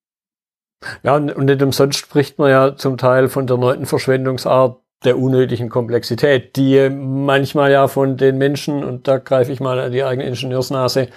Ja, 1.02 1.16
und, 1.16 1.30
und 1.30 1.44
nicht 1.44 1.62
umsonst 1.62 1.98
spricht 1.98 2.38
man 2.38 2.50
ja 2.50 2.76
zum 2.76 2.96
Teil 2.96 3.28
von 3.28 3.46
der 3.46 3.58
neunten 3.58 3.86
Verschwendungsart 3.86 4.80
der 5.04 5.18
unnötigen 5.18 5.68
Komplexität, 5.68 6.56
die 6.56 6.90
manchmal 6.90 7.70
ja 7.70 7.88
von 7.88 8.16
den 8.16 8.38
Menschen, 8.38 8.84
und 8.84 9.08
da 9.08 9.18
greife 9.18 9.52
ich 9.52 9.60
mal 9.60 9.78
an 9.78 9.92
die 9.92 10.04
eigene 10.04 10.26
Ingenieursnase, 10.26 11.08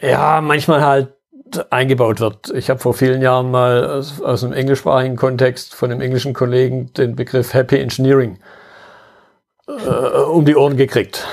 ja, 0.00 0.40
manchmal 0.40 0.84
halt 0.84 1.14
eingebaut 1.70 2.20
wird. 2.20 2.50
Ich 2.50 2.70
habe 2.70 2.80
vor 2.80 2.94
vielen 2.94 3.22
Jahren 3.22 3.50
mal 3.50 3.84
aus, 3.84 4.20
aus 4.20 4.44
einem 4.44 4.52
englischsprachigen 4.52 5.16
Kontext 5.16 5.74
von 5.74 5.90
einem 5.90 6.00
englischen 6.00 6.32
Kollegen 6.34 6.92
den 6.94 7.16
Begriff 7.16 7.54
Happy 7.54 7.78
Engineering 7.78 8.38
äh, 9.66 9.72
um 9.72 10.44
die 10.44 10.56
Ohren 10.56 10.76
gekriegt. 10.76 11.26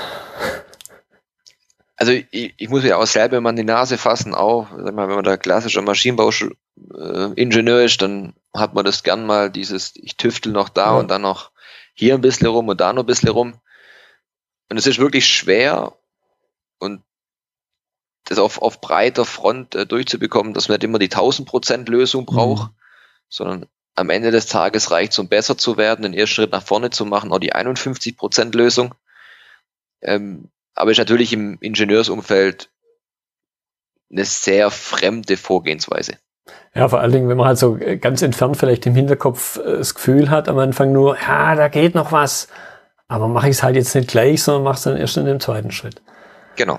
Also 1.96 2.12
ich, 2.12 2.54
ich 2.56 2.68
muss 2.68 2.84
ja 2.84 2.96
auch 2.96 3.06
selber 3.06 3.36
immer 3.36 3.50
an 3.50 3.56
die 3.56 3.64
Nase 3.64 3.96
fassen, 3.96 4.34
auch 4.34 4.68
sag 4.76 4.94
mal, 4.94 5.08
wenn 5.08 5.14
man 5.14 5.24
da 5.24 5.36
klassischer 5.36 5.82
Maschinenbauingenieur 5.82 7.80
äh, 7.80 7.84
ist, 7.84 8.02
dann 8.02 8.34
hat 8.54 8.74
man 8.74 8.84
das 8.84 9.02
gern 9.04 9.24
mal 9.24 9.50
dieses, 9.50 9.94
ich 9.96 10.16
tüftel 10.16 10.52
noch 10.52 10.68
da 10.68 10.86
ja. 10.86 10.98
und 10.98 11.10
dann 11.10 11.22
noch 11.22 11.52
hier 11.94 12.14
ein 12.14 12.20
bisschen 12.20 12.48
rum 12.48 12.68
und 12.68 12.80
da 12.80 12.92
noch 12.92 13.04
ein 13.04 13.06
bisschen 13.06 13.28
rum. 13.28 13.54
Und 14.68 14.76
es 14.78 14.86
ist 14.86 14.98
wirklich 14.98 15.26
schwer 15.26 15.92
und 16.78 17.02
das 18.24 18.38
auf, 18.38 18.62
auf 18.62 18.80
breiter 18.80 19.24
Front 19.24 19.74
äh, 19.74 19.86
durchzubekommen, 19.86 20.54
dass 20.54 20.68
man 20.68 20.76
nicht 20.76 20.84
immer 20.84 20.98
die 20.98 21.10
1000% 21.10 21.90
Lösung 21.90 22.26
braucht, 22.26 22.70
mhm. 22.70 22.76
sondern 23.28 23.66
am 23.94 24.10
Ende 24.10 24.30
des 24.30 24.46
Tages 24.46 24.90
reicht 24.90 25.12
es, 25.12 25.18
um 25.18 25.28
besser 25.28 25.58
zu 25.58 25.76
werden, 25.76 26.02
den 26.02 26.14
ersten 26.14 26.34
Schritt 26.34 26.52
nach 26.52 26.62
vorne 26.62 26.90
zu 26.90 27.04
machen, 27.04 27.32
auch 27.32 27.38
die 27.38 27.54
51% 27.54 28.56
Lösung. 28.56 28.94
Ähm, 30.00 30.50
aber 30.74 30.90
ist 30.90 30.98
natürlich 30.98 31.32
im 31.32 31.58
Ingenieursumfeld 31.60 32.70
eine 34.10 34.24
sehr 34.24 34.70
fremde 34.70 35.36
Vorgehensweise. 35.36 36.16
Ja, 36.74 36.88
vor 36.88 37.00
allen 37.00 37.12
Dingen, 37.12 37.28
wenn 37.28 37.36
man 37.36 37.46
halt 37.46 37.58
so 37.58 37.78
ganz 38.00 38.22
entfernt 38.22 38.56
vielleicht 38.56 38.86
im 38.86 38.94
Hinterkopf 38.94 39.58
äh, 39.58 39.78
das 39.78 39.94
Gefühl 39.94 40.30
hat, 40.30 40.48
am 40.48 40.58
Anfang 40.58 40.92
nur, 40.92 41.18
ja, 41.20 41.54
da 41.54 41.68
geht 41.68 41.94
noch 41.94 42.12
was, 42.12 42.48
aber 43.08 43.28
mache 43.28 43.48
ich 43.48 43.56
es 43.56 43.62
halt 43.62 43.76
jetzt 43.76 43.94
nicht 43.94 44.08
gleich, 44.08 44.42
sondern 44.42 44.64
mache 44.64 44.76
es 44.76 44.82
dann 44.82 44.96
erst 44.96 45.16
in 45.18 45.26
dem 45.26 45.40
zweiten 45.40 45.70
Schritt. 45.70 46.00
Genau. 46.56 46.78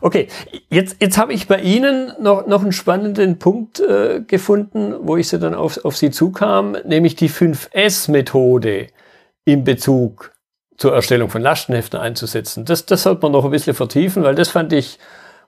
Okay, 0.00 0.28
jetzt, 0.68 0.96
jetzt 1.00 1.18
habe 1.18 1.32
ich 1.32 1.46
bei 1.46 1.60
Ihnen 1.60 2.12
noch, 2.20 2.46
noch 2.46 2.62
einen 2.62 2.72
spannenden 2.72 3.38
Punkt 3.38 3.80
äh, 3.80 4.20
gefunden, 4.26 4.94
wo 5.02 5.16
ich 5.16 5.28
sie 5.28 5.38
dann 5.38 5.54
auf, 5.54 5.84
auf 5.84 5.96
Sie 5.96 6.10
zukam, 6.10 6.76
nämlich 6.84 7.14
die 7.14 7.30
5S-Methode 7.30 8.88
in 9.44 9.64
Bezug 9.64 10.32
zur 10.76 10.94
Erstellung 10.94 11.30
von 11.30 11.42
Lastenheften 11.42 12.00
einzusetzen. 12.00 12.64
Das, 12.64 12.86
das 12.86 13.04
sollte 13.04 13.22
man 13.22 13.32
noch 13.32 13.44
ein 13.44 13.50
bisschen 13.50 13.74
vertiefen, 13.74 14.24
weil 14.24 14.34
das 14.34 14.48
fand 14.48 14.72
ich, 14.72 14.98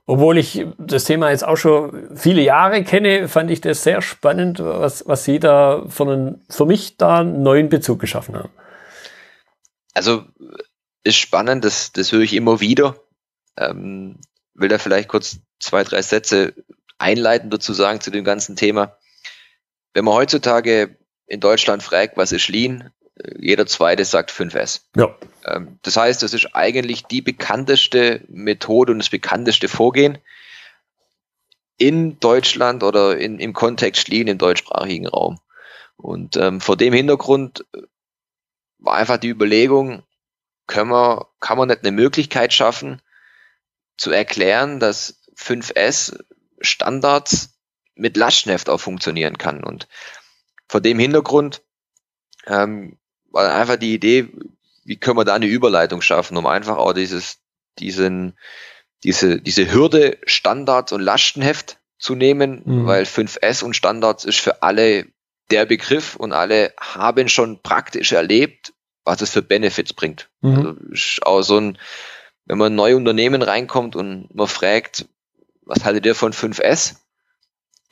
obwohl 0.07 0.39
ich 0.39 0.65
das 0.79 1.05
Thema 1.05 1.31
jetzt 1.31 1.47
auch 1.47 1.57
schon 1.57 2.09
viele 2.15 2.43
Jahre 2.43 2.85
kenne, 2.85 3.27
fand 3.29 3.51
ich 3.51 3.61
das 3.61 3.83
sehr 3.83 4.03
spannend, 4.03 4.61
was, 4.61 5.09
was 5.09 5.25
Sie 5.25 5.41
da 5.41 5.85
für, 5.89 6.05
einen, 6.05 6.45
für 6.49 6.67
mich 6.67 6.97
da 6.99 7.21
einen 7.21 7.43
neuen 7.43 7.69
Bezug 7.69 7.99
geschaffen 7.99 8.37
haben. 8.37 8.51
Also 9.95 10.23
ist 11.03 11.17
spannend, 11.17 11.65
das, 11.65 11.93
das 11.93 12.13
höre 12.13 12.23
ich 12.23 12.35
immer 12.35 12.61
wieder 12.61 12.97
ähm, 13.57 14.21
will 14.55 14.69
da 14.69 14.79
vielleicht 14.79 15.09
kurz 15.09 15.39
zwei, 15.61 15.85
drei 15.85 16.03
Sätze 16.03 16.55
einleitend 16.99 17.53
dazu 17.53 17.73
sagen 17.73 18.01
zu 18.01 18.11
dem 18.11 18.25
ganzen 18.25 18.57
Thema. 18.57 18.97
Wenn 19.93 20.05
man 20.05 20.15
heutzutage 20.15 20.97
in 21.27 21.41
Deutschland 21.41 21.83
fragt, 21.83 22.17
was 22.17 22.33
ist 22.33 22.49
Lean, 22.49 22.93
äh, 23.17 23.35
jeder 23.39 23.67
zweite 23.67 24.05
sagt 24.05 24.31
5S. 24.31 24.83
Ja. 24.97 25.15
Ähm, 25.45 25.79
das 25.83 25.97
heißt, 25.97 26.23
das 26.23 26.35
ist 26.35 26.55
eigentlich 26.55 27.05
die 27.05 27.23
bekannteste 27.23 28.23
Methode 28.29 28.93
und 28.93 28.99
das 28.99 29.11
bekannteste 29.11 29.69
Vorgehen 29.69 30.19
in 31.77 32.21
Deutschland 32.21 32.83
oder 32.83 33.19
in, 33.19 33.39
im 33.39 33.53
Kontext 33.53 34.09
Lean 34.09 34.29
im 34.29 34.39
deutschsprachigen 34.39 35.07
Raum. 35.07 35.41
Und 35.97 36.37
ähm, 36.37 36.61
vor 36.61 36.77
dem 36.77 36.93
Hintergrund 36.93 37.65
war 38.79 38.97
einfach 38.97 39.17
die 39.17 39.29
Überlegung, 39.29 40.03
können 40.67 40.91
wir, 40.91 41.29
kann 41.41 41.59
man 41.59 41.69
nicht 41.69 41.81
eine 41.81 41.93
Möglichkeit 41.93 42.53
schaffen, 42.53 43.01
zu 43.97 44.11
erklären, 44.11 44.81
dass 44.81 45.21
5S 45.37 46.19
Standards 46.61 47.59
mit 47.95 48.17
Lastschrift 48.17 48.69
auch 48.69 48.81
funktionieren 48.81 49.39
kann. 49.39 49.63
Und 49.63 49.89
vor 50.69 50.81
dem 50.81 50.99
Hintergrund 50.99 51.63
ähm, 52.47 52.99
war 53.31 53.55
einfach 53.55 53.77
die 53.77 53.95
Idee, 53.95 54.29
wie 54.85 54.97
können 54.97 55.17
wir 55.17 55.25
da 55.25 55.35
eine 55.35 55.47
Überleitung 55.47 56.03
schaffen, 56.03 56.37
um 56.37 56.47
einfach 56.47 56.77
auch 56.77 56.93
dieses, 56.93 57.39
diesen, 57.79 58.39
diese, 59.03 59.41
diese 59.41 59.73
Hürde 59.73 60.19
Standards 60.27 60.93
und 60.93 61.01
Lastenheft 61.01 61.79
zu 61.99 62.15
nehmen, 62.15 62.63
mhm. 62.65 62.87
weil 62.87 63.05
5S 63.05 63.65
und 63.65 63.75
Standards 63.75 64.25
ist 64.25 64.41
für 64.41 64.63
alle 64.63 65.07
der 65.51 65.67
Begriff 65.67 66.17
und 66.17 66.33
alle 66.33 66.73
haben 66.81 67.29
schon 67.29 67.63
praktisch 67.63 68.13
erlebt, 68.13 68.73
was 69.05 69.21
es 69.21 69.31
für 69.31 69.43
Benefits 69.43 69.93
bringt. 69.93 70.31
Mhm. 70.41 70.57
Also 70.57 70.77
ist 70.91 71.21
auch 71.23 71.43
so 71.43 71.59
ein, 71.59 71.79
wenn 72.47 72.59
man 72.59 72.75
neues 72.75 72.97
Unternehmen 72.97 73.43
reinkommt 73.43 73.97
und 73.97 74.35
man 74.35 74.47
fragt, 74.47 75.07
was 75.63 75.85
haltet 75.85 76.07
ihr 76.07 76.15
von 76.15 76.33
5S? 76.33 76.97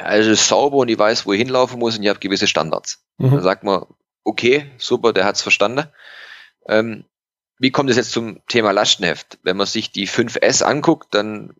Ja, 0.01 0.15
es 0.15 0.27
ist 0.27 0.49
sauber 0.49 0.79
und 0.79 0.89
ich 0.89 0.99
weiß, 0.99 1.27
wo 1.27 1.33
ich 1.33 1.39
hinlaufen 1.39 1.79
muss 1.79 1.97
und 1.97 2.03
ich 2.03 2.09
habe 2.09 2.19
gewisse 2.19 2.47
Standards. 2.47 3.05
Mhm. 3.19 3.31
Dann 3.31 3.43
sagt 3.43 3.65
man, 3.65 3.87
okay, 4.25 4.71
super, 4.79 5.13
der 5.13 5.25
hat's 5.25 5.43
verstanden. 5.43 5.87
Ähm, 6.67 7.05
wie 7.59 7.71
kommt 7.71 7.91
es 7.91 7.97
jetzt 7.97 8.13
zum 8.13 8.45
Thema 8.47 8.73
Lastenheft? 8.73 9.39
Wenn 9.43 9.57
man 9.57 9.67
sich 9.67 9.93
die 9.93 10.09
5S 10.09 10.63
anguckt, 10.63 11.15
dann 11.15 11.55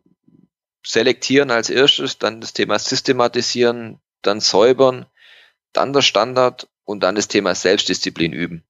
selektieren 0.85 1.49
als 1.49 1.69
erstes, 1.69 2.19
dann 2.19 2.41
das 2.41 2.53
Thema 2.53 2.77
systematisieren, 2.77 3.99
dann 4.21 4.41
säubern, 4.41 5.05
dann 5.71 5.93
der 5.93 6.01
Standard 6.01 6.67
und 6.83 7.01
dann 7.01 7.15
das 7.15 7.29
Thema 7.29 7.55
Selbstdisziplin 7.55 8.33
üben. 8.33 8.63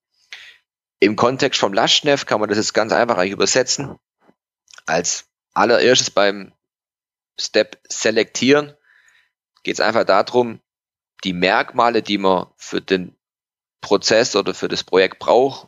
Im 1.00 1.16
Kontext 1.16 1.60
vom 1.60 1.74
Lastenheft 1.74 2.28
kann 2.28 2.40
man 2.40 2.50
das 2.50 2.58
jetzt 2.58 2.74
ganz 2.74 2.94
einfach 2.94 3.24
übersetzen. 3.26 3.98
Als 4.86 5.26
allererstes 5.54 6.12
beim 6.12 6.54
Step 7.40 7.80
selektieren 7.88 8.74
geht 9.64 9.76
es 9.76 9.80
einfach 9.80 10.04
darum, 10.04 10.60
die 11.24 11.34
Merkmale, 11.34 12.02
die 12.02 12.18
man 12.18 12.48
für 12.58 12.82
den 12.82 13.16
Prozess 13.82 14.36
oder 14.36 14.54
für 14.54 14.68
das 14.68 14.84
Projekt 14.84 15.20
braucht, 15.20 15.68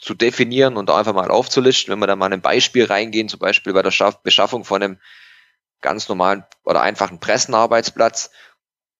zu 0.00 0.14
definieren 0.14 0.76
und 0.76 0.90
einfach 0.90 1.14
mal 1.14 1.30
aufzulisten. 1.30 1.92
Wenn 1.92 2.00
wir 2.00 2.06
da 2.06 2.16
mal 2.16 2.32
ein 2.32 2.40
Beispiel 2.40 2.84
reingehen, 2.84 3.28
zum 3.28 3.38
Beispiel 3.38 3.72
bei 3.72 3.82
der 3.82 4.14
Beschaffung 4.22 4.64
von 4.64 4.82
einem 4.82 4.98
ganz 5.80 6.08
normalen 6.08 6.44
oder 6.64 6.82
einfachen 6.82 7.20
Pressenarbeitsplatz, 7.20 8.30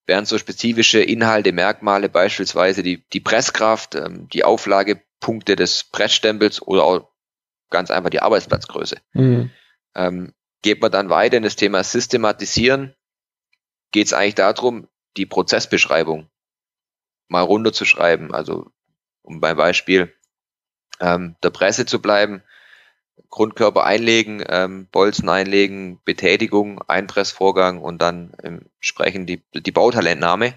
wären 0.07 0.27
so 0.27 0.39
spezifische 0.39 1.01
Inhalte, 1.01 1.53
Merkmale, 1.53 2.09
beispielsweise 2.09 2.83
die, 2.83 3.05
die 3.13 3.21
Presskraft, 3.21 3.95
ähm, 3.95 4.29
die 4.29 4.45
Auflagepunkte 4.45 5.57
des 5.57 5.85
Pressstempels 5.85 6.61
oder 6.63 6.85
auch 6.85 7.12
ganz 7.73 7.91
einfach 7.91 8.11
die 8.11 8.23
Arbeitsplatzgröße. 8.23 8.99
Mhm. 9.15 9.51
Ähm, 9.95 10.33
geht 10.63 10.81
man 10.81 10.93
dann 10.93 11.11
weiter 11.11 11.37
in 11.37 11.43
das 11.43 11.57
Thema 11.57 11.83
Systematisieren, 11.83 12.95
geht 13.91 14.07
es 14.07 14.13
eigentlich 14.13 14.37
darum, 14.37 14.89
die 15.17 15.27
Prozessbeschreibung 15.27 16.31
mal 17.29 17.43
runterzuschreiben. 17.43 18.33
Also 18.33 18.71
um 19.23 19.41
beim 19.41 19.57
Beispiel 19.57 20.15
ähm, 21.01 21.37
der 21.43 21.51
Presse 21.51 21.87
zu 21.87 22.01
bleiben, 22.01 22.43
Grundkörper 23.29 23.85
einlegen, 23.85 24.45
ähm, 24.49 24.87
Bolzen 24.91 25.29
einlegen, 25.29 26.01
Betätigung, 26.05 26.81
Einpressvorgang 26.83 27.81
und 27.81 28.01
dann 28.01 28.35
entsprechend 28.35 29.29
die, 29.29 29.43
die 29.55 29.73
Bautalentnahme. 29.73 30.55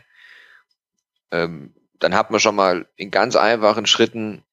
Ähm, 1.31 1.73
dann 1.99 2.15
hat 2.15 2.31
man 2.31 2.39
schon 2.39 2.55
mal 2.55 2.87
in 2.95 3.11
ganz 3.11 3.35
einfachen 3.35 3.85
Schritten 3.85 4.43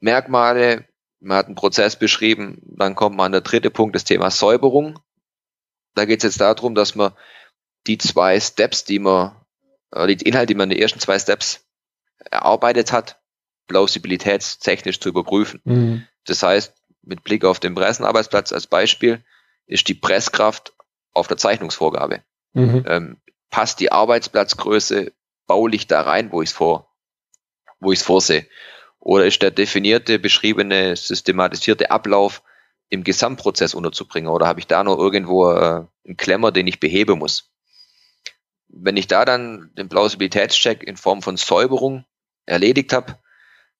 Merkmale, 0.00 0.86
man 1.22 1.36
hat 1.36 1.46
einen 1.46 1.54
Prozess 1.54 1.96
beschrieben, 1.96 2.60
dann 2.64 2.94
kommt 2.94 3.16
man 3.16 3.26
an 3.26 3.32
der 3.32 3.40
dritte 3.40 3.70
Punkt, 3.70 3.94
das 3.94 4.04
Thema 4.04 4.30
Säuberung. 4.30 4.98
Da 5.94 6.04
geht 6.04 6.18
es 6.18 6.24
jetzt 6.24 6.40
darum, 6.40 6.74
dass 6.74 6.94
man 6.94 7.12
die 7.86 7.98
zwei 7.98 8.38
Steps, 8.40 8.84
die 8.84 8.98
man, 8.98 9.36
äh, 9.92 10.14
die 10.14 10.26
Inhalte, 10.26 10.46
die 10.46 10.54
man 10.54 10.70
in 10.70 10.76
den 10.76 10.82
ersten 10.82 11.00
zwei 11.00 11.18
Steps 11.18 11.64
erarbeitet 12.30 12.92
hat, 12.92 13.20
plausibilitätstechnisch 13.68 15.00
zu 15.00 15.08
überprüfen. 15.08 15.60
Mhm. 15.64 16.06
Das 16.24 16.42
heißt, 16.42 16.74
mit 17.02 17.24
Blick 17.24 17.44
auf 17.44 17.60
den 17.60 17.74
Pressenarbeitsplatz 17.74 18.52
als 18.52 18.66
Beispiel 18.66 19.24
ist 19.66 19.88
die 19.88 19.94
Presskraft 19.94 20.72
auf 21.12 21.28
der 21.28 21.36
Zeichnungsvorgabe. 21.36 22.22
Mhm. 22.52 22.84
Ähm, 22.86 23.16
passt 23.50 23.80
die 23.80 23.92
Arbeitsplatzgröße 23.92 25.12
baulich 25.46 25.86
da 25.86 26.02
rein, 26.02 26.32
wo 26.32 26.42
ich 26.42 26.50
es 26.50 26.54
vor, 26.54 26.88
wo 27.80 27.92
ich 27.92 28.00
es 28.00 28.04
vorsehe? 28.04 28.46
Oder 29.04 29.26
ist 29.26 29.42
der 29.42 29.50
definierte, 29.50 30.20
beschriebene, 30.20 30.94
systematisierte 30.94 31.90
Ablauf 31.90 32.40
im 32.88 33.02
Gesamtprozess 33.02 33.74
unterzubringen? 33.74 34.30
Oder 34.30 34.46
habe 34.46 34.60
ich 34.60 34.68
da 34.68 34.84
noch 34.84 34.96
irgendwo 34.96 35.50
äh, 35.50 35.84
einen 36.06 36.16
Klemmer, 36.16 36.52
den 36.52 36.68
ich 36.68 36.78
beheben 36.78 37.18
muss? 37.18 37.50
Wenn 38.68 38.96
ich 38.96 39.08
da 39.08 39.24
dann 39.24 39.72
den 39.76 39.88
Plausibilitätscheck 39.88 40.84
in 40.84 40.96
Form 40.96 41.20
von 41.20 41.36
Säuberung 41.36 42.04
erledigt 42.46 42.92
habe, 42.92 43.18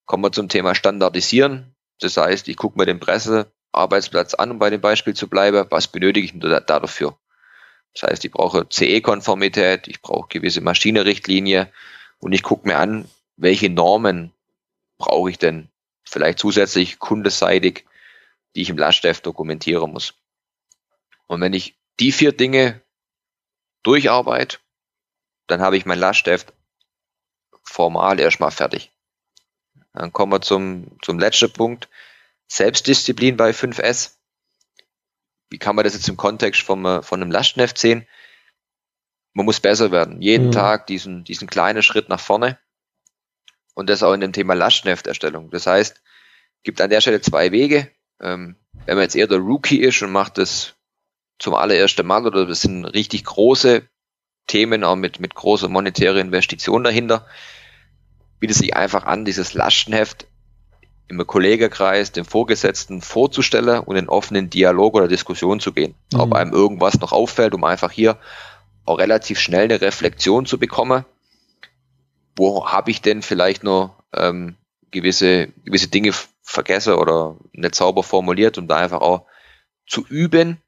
kommen 0.07 0.25
wir 0.25 0.33
zum 0.33 0.49
Thema 0.49 0.75
Standardisieren. 0.75 1.77
Das 2.01 2.17
heißt, 2.17 2.49
ich 2.49 2.57
gucke 2.57 2.77
mir 2.77 2.87
den 2.87 2.99
Pressearbeitsplatz 2.99 4.35
an, 4.35 4.51
um 4.51 4.59
bei 4.59 4.71
dem 4.71 4.81
Beispiel 4.81 5.15
zu 5.15 5.29
bleiben. 5.29 5.69
Was 5.71 5.87
benötige 5.87 6.25
ich 6.25 6.33
da, 6.35 6.59
da 6.59 6.81
dafür? 6.81 7.17
Das 7.95 8.11
heißt, 8.11 8.25
ich 8.25 8.33
brauche 8.33 8.69
CE-Konformität, 8.69 9.87
ich 9.87 10.03
brauche 10.03 10.27
gewisse 10.29 10.63
Maschinenrichtlinie 10.63 11.73
und 12.19 12.33
ich 12.33 12.43
gucke 12.43 12.67
mir 12.67 12.79
an, 12.79 13.09
welche 13.37 13.71
Normen 13.71 14.33
brauche 15.03 15.31
ich 15.31 15.39
denn 15.39 15.69
vielleicht 16.05 16.39
zusätzlich 16.39 17.01
kundeseitig, 17.01 17.87
die 18.55 18.63
ich 18.63 18.71
im 18.71 18.79
Laststift 18.79 19.27
dokumentieren 19.27 19.91
muss. 19.91 20.15
Und 21.27 21.41
wenn 21.41 21.53
ich 21.53 21.77
die 21.99 22.13
vier 22.13 22.31
Dinge 22.31 22.81
durcharbeite, 23.83 24.59
dann 25.49 25.61
habe 25.61 25.77
ich 25.77 25.87
mein 25.87 25.99
Laststift 25.99 26.53
formal 27.65 28.21
erstmal 28.21 28.53
fertig. 28.53 28.93
Dann 29.93 30.13
kommen 30.13 30.33
wir 30.33 30.41
zum, 30.41 30.97
zum 31.03 31.19
letzten 31.19 31.53
Punkt. 31.53 31.89
Selbstdisziplin 32.47 33.37
bei 33.37 33.51
5S. 33.51 34.19
Wie 35.51 35.59
kann 35.59 35.75
man 35.75 35.85
das 35.85 35.95
jetzt 35.95 36.09
im 36.09 36.17
Kontext 36.17 36.63
vom, 36.63 37.03
von 37.03 37.21
einem 37.21 37.33
Lastneft 37.33 37.77
sehen? 37.77 38.07
Man 39.33 39.47
muss 39.47 39.59
besser 39.59 39.91
werden. 39.91 40.23
Jeden 40.23 40.49
mhm. 40.49 40.53
Tag 40.53 40.87
diesen, 40.87 41.25
diesen 41.25 41.49
kleinen 41.49 41.83
Schritt 41.83 42.09
nach 42.09 42.21
vorne. 42.21 42.59
Und 43.75 43.89
das 43.89 44.03
auch 44.03 44.13
in 44.13 44.21
dem 44.21 44.33
Thema 44.33 44.55
Lastnefterstellung. 44.55 45.51
Das 45.51 45.67
heißt, 45.67 46.03
gibt 46.63 46.81
an 46.81 46.91
der 46.91 47.01
Stelle 47.01 47.21
zwei 47.21 47.53
Wege. 47.53 47.89
Ähm, 48.21 48.57
wenn 48.87 48.97
man 48.97 49.03
jetzt 49.03 49.17
eher 49.17 49.27
der 49.27 49.39
Rookie 49.39 49.81
ist 49.81 50.03
und 50.03 50.13
macht 50.13 50.39
das 50.39 50.75
zum 51.39 51.55
allerersten 51.55 52.07
Mal 52.07 52.27
oder 52.27 52.47
das 52.47 52.63
sind 52.63 52.85
richtig 52.85 53.25
große 53.25 53.83
Themen 54.47 54.85
auch 54.85 54.97
mit, 54.97 55.21
mit 55.21 55.35
großer 55.35 55.69
monetärer 55.69 56.19
Investition 56.19 56.85
dahinter, 56.85 57.27
bietet 58.39 58.57
sich 58.57 58.77
einfach 58.77 59.05
an, 59.05 59.25
dieses 59.25 59.55
Lastenheft 59.55 60.27
im 61.09 61.27
Kollegenkreis, 61.27 62.13
dem 62.13 62.25
Vorgesetzten 62.25 63.03
vorzustellen 63.03 63.81
und 63.81 63.97
in 63.97 64.09
offenen 64.09 64.51
Dialog 64.51 64.95
oder 64.95 65.09
Diskussion 65.09 65.61
zu 65.61 65.73
gehen. 65.73 65.95
Mhm. 66.13 66.21
Ob 66.21 66.33
einem 66.35 66.53
irgendwas 66.53 66.99
noch 67.01 67.13
auffällt, 67.13 67.55
um 67.55 67.65
einfach 67.65 67.91
hier 67.91 68.19
auch 68.85 68.99
relativ 68.99 69.39
schnell 69.39 69.65
eine 69.65 69.81
Reflexion 69.81 70.47
zu 70.47 70.59
bekommen. 70.59 71.05
Wo 72.37 72.67
habe 72.67 72.91
ich 72.91 73.03
denn 73.03 73.23
vielleicht 73.23 73.63
noch 73.63 74.03
ähm, 74.15 74.57
gewisse, 74.91 75.49
gewisse 75.65 75.89
Dinge 75.89 76.13
vergessen 76.43 76.95
oder 76.95 77.37
nicht 77.53 77.75
sauber 77.75 78.03
formuliert, 78.03 78.59
um 78.59 78.69
da 78.69 78.77
einfach 78.77 79.01
auch 79.01 79.27
zu 79.87 80.07
üben. 80.07 80.59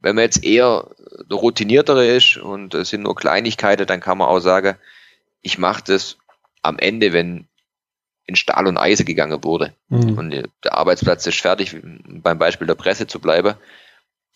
Wenn 0.00 0.14
man 0.14 0.24
jetzt 0.24 0.44
eher 0.44 0.90
der 1.30 1.38
Routiniertere 1.38 2.06
ist 2.06 2.36
und 2.36 2.74
es 2.74 2.90
sind 2.90 3.02
nur 3.02 3.16
Kleinigkeiten, 3.16 3.86
dann 3.86 4.00
kann 4.00 4.18
man 4.18 4.28
auch 4.28 4.40
sagen, 4.40 4.76
ich 5.40 5.58
mache 5.58 5.82
das 5.84 6.18
am 6.62 6.78
Ende, 6.78 7.12
wenn 7.12 7.48
in 8.26 8.36
Stahl 8.36 8.66
und 8.66 8.76
Eise 8.76 9.04
gegangen 9.04 9.42
wurde 9.44 9.74
mhm. 9.88 10.18
und 10.18 10.30
der 10.30 10.72
Arbeitsplatz 10.72 11.26
ist 11.26 11.40
fertig, 11.40 11.76
beim 11.82 12.38
Beispiel 12.38 12.66
der 12.66 12.74
Presse 12.74 13.06
zu 13.06 13.20
bleiben, 13.20 13.54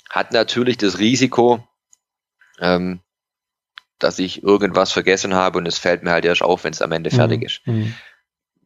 hat 0.08 0.32
natürlich 0.32 0.76
das 0.76 0.98
Risiko, 0.98 1.66
ähm, 2.60 3.00
dass 4.00 4.18
ich 4.18 4.42
irgendwas 4.42 4.92
vergessen 4.92 5.34
habe 5.34 5.58
und 5.58 5.66
es 5.66 5.78
fällt 5.78 6.02
mir 6.02 6.10
halt 6.10 6.24
erst 6.24 6.42
auf, 6.42 6.64
wenn 6.64 6.72
es 6.72 6.82
am 6.82 6.92
Ende 6.92 7.10
mhm. 7.10 7.16
fertig 7.16 7.42
ist. 7.42 7.66
Mhm. 7.66 7.94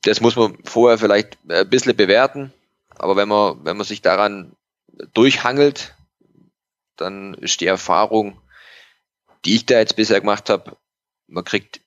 Das 0.02 0.20
muss 0.20 0.36
man 0.36 0.56
vorher 0.64 0.98
vielleicht 0.98 1.38
ein 1.48 1.68
bisschen 1.68 1.96
bewerten, 1.96 2.52
aber 2.96 3.16
wenn 3.16 3.28
man, 3.28 3.64
wenn 3.64 3.76
man 3.76 3.86
sich 3.86 4.02
daran 4.02 4.54
durchhangelt, 5.12 5.94
dann 6.96 7.34
ist 7.34 7.60
die 7.60 7.66
Erfahrung, 7.66 8.40
die 9.44 9.56
ich 9.56 9.66
da 9.66 9.78
jetzt 9.78 9.96
bisher 9.96 10.20
gemacht 10.20 10.48
habe, 10.48 10.76
man 11.26 11.44
kriegt 11.44 11.80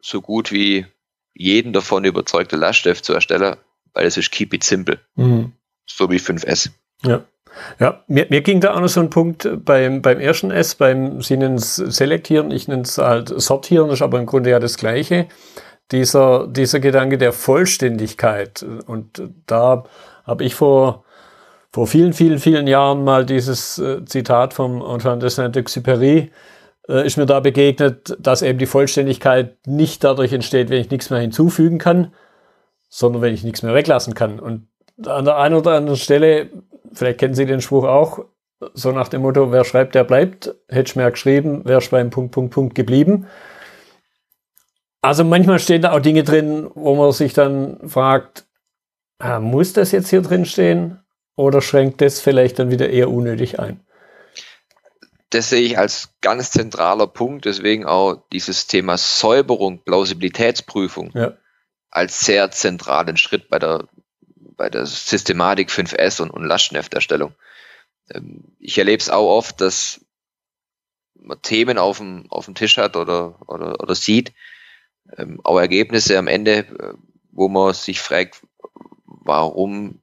so 0.00 0.20
gut 0.20 0.52
wie 0.52 0.86
jeden 1.34 1.72
davon 1.72 2.04
überzeugte 2.04 2.56
Laststift 2.56 3.04
zu 3.04 3.12
erstellen, 3.12 3.56
weil 3.92 4.06
es 4.06 4.16
ist 4.16 4.30
keep 4.30 4.54
it 4.54 4.64
simple. 4.64 5.00
Mhm. 5.14 5.52
So 5.86 6.10
wie 6.10 6.16
5S. 6.16 6.70
Ja. 7.02 7.24
Ja, 7.78 8.02
mir, 8.06 8.26
mir 8.30 8.42
ging 8.42 8.60
da 8.60 8.74
auch 8.74 8.80
noch 8.80 8.88
so 8.88 9.00
ein 9.00 9.10
Punkt 9.10 9.48
beim, 9.64 10.02
beim 10.02 10.20
ersten 10.20 10.50
S, 10.50 10.74
beim 10.74 11.22
Sie 11.22 11.36
nennen 11.36 11.56
es 11.56 11.76
Selektieren, 11.76 12.50
ich 12.50 12.68
nenne 12.68 12.82
es 12.82 12.98
halt 12.98 13.28
Sortieren, 13.40 13.90
ist 13.90 14.02
aber 14.02 14.18
im 14.18 14.26
Grunde 14.26 14.50
ja 14.50 14.58
das 14.58 14.76
Gleiche. 14.76 15.26
dieser, 15.92 16.46
dieser 16.48 16.80
Gedanke 16.80 17.18
der 17.18 17.32
Vollständigkeit. 17.32 18.64
Und 18.86 19.22
da 19.46 19.84
habe 20.24 20.44
ich 20.44 20.54
vor, 20.54 21.04
vor 21.72 21.86
vielen, 21.86 22.12
vielen, 22.12 22.38
vielen 22.38 22.66
Jahren 22.66 23.04
mal 23.04 23.24
dieses 23.24 23.78
äh, 23.78 24.04
Zitat 24.04 24.54
vom 24.54 24.82
Antoine 24.82 25.18
de 25.18 25.28
Saint-Exupéry 25.28 26.30
äh, 26.88 27.06
ist 27.06 27.16
mir 27.16 27.26
da 27.26 27.40
begegnet, 27.40 28.16
dass 28.18 28.42
eben 28.42 28.58
die 28.58 28.66
Vollständigkeit 28.66 29.56
nicht 29.66 30.02
dadurch 30.02 30.32
entsteht, 30.32 30.70
wenn 30.70 30.80
ich 30.80 30.90
nichts 30.90 31.10
mehr 31.10 31.20
hinzufügen 31.20 31.78
kann, 31.78 32.12
sondern 32.88 33.22
wenn 33.22 33.34
ich 33.34 33.44
nichts 33.44 33.62
mehr 33.62 33.74
weglassen 33.74 34.14
kann. 34.14 34.40
Und 34.40 34.68
an 35.04 35.24
der 35.24 35.36
einen 35.36 35.54
oder 35.54 35.72
anderen 35.72 35.98
Stelle, 35.98 36.48
vielleicht 36.96 37.18
kennen 37.18 37.34
Sie 37.34 37.46
den 37.46 37.60
Spruch 37.60 37.84
auch, 37.84 38.24
so 38.74 38.90
nach 38.92 39.08
dem 39.08 39.22
Motto, 39.22 39.52
wer 39.52 39.64
schreibt, 39.64 39.94
der 39.94 40.04
bleibt. 40.04 40.54
Hätte 40.68 40.88
ich 40.90 40.96
mir 40.96 41.10
geschrieben, 41.10 41.62
wer 41.64 41.78
ist 41.78 41.90
beim 41.90 42.10
Punkt, 42.10 42.32
Punkt, 42.32 42.54
Punkt 42.54 42.74
geblieben. 42.74 43.26
Also 45.02 45.24
manchmal 45.24 45.58
stehen 45.58 45.82
da 45.82 45.92
auch 45.92 46.00
Dinge 46.00 46.24
drin, 46.24 46.68
wo 46.74 46.94
man 46.96 47.12
sich 47.12 47.32
dann 47.32 47.78
fragt, 47.88 48.46
ah, 49.18 49.40
muss 49.40 49.72
das 49.72 49.92
jetzt 49.92 50.08
hier 50.08 50.22
drin 50.22 50.46
stehen 50.46 51.00
oder 51.36 51.60
schränkt 51.60 52.00
das 52.00 52.20
vielleicht 52.20 52.58
dann 52.58 52.70
wieder 52.70 52.88
eher 52.88 53.10
unnötig 53.10 53.60
ein? 53.60 53.86
Das 55.30 55.50
sehe 55.50 55.62
ich 55.62 55.78
als 55.78 56.10
ganz 56.22 56.50
zentraler 56.50 57.06
Punkt, 57.06 57.44
deswegen 57.44 57.84
auch 57.84 58.16
dieses 58.32 58.66
Thema 58.66 58.96
Säuberung, 58.96 59.82
Plausibilitätsprüfung 59.84 61.10
ja. 61.14 61.36
als 61.90 62.20
sehr 62.20 62.50
zentralen 62.50 63.16
Schritt 63.16 63.48
bei 63.48 63.58
der, 63.58 63.88
bei 64.56 64.70
der 64.70 64.86
Systematik 64.86 65.70
5S 65.70 66.22
und, 66.22 66.30
und 66.30 66.44
Lastschrifterstellung. 66.44 67.34
Ähm, 68.10 68.56
ich 68.58 68.78
erlebe 68.78 69.00
es 69.00 69.10
auch 69.10 69.28
oft, 69.28 69.60
dass 69.60 70.00
man 71.14 71.40
Themen 71.42 71.78
auf 71.78 71.98
dem, 71.98 72.30
auf 72.30 72.44
dem 72.44 72.54
Tisch 72.54 72.76
hat 72.76 72.96
oder, 72.96 73.40
oder, 73.48 73.80
oder 73.80 73.94
sieht, 73.94 74.32
ähm, 75.16 75.40
auch 75.44 75.58
Ergebnisse 75.58 76.18
am 76.18 76.28
Ende, 76.28 76.58
äh, 76.58 76.94
wo 77.30 77.48
man 77.48 77.74
sich 77.74 78.00
fragt, 78.00 78.42
warum 79.04 80.00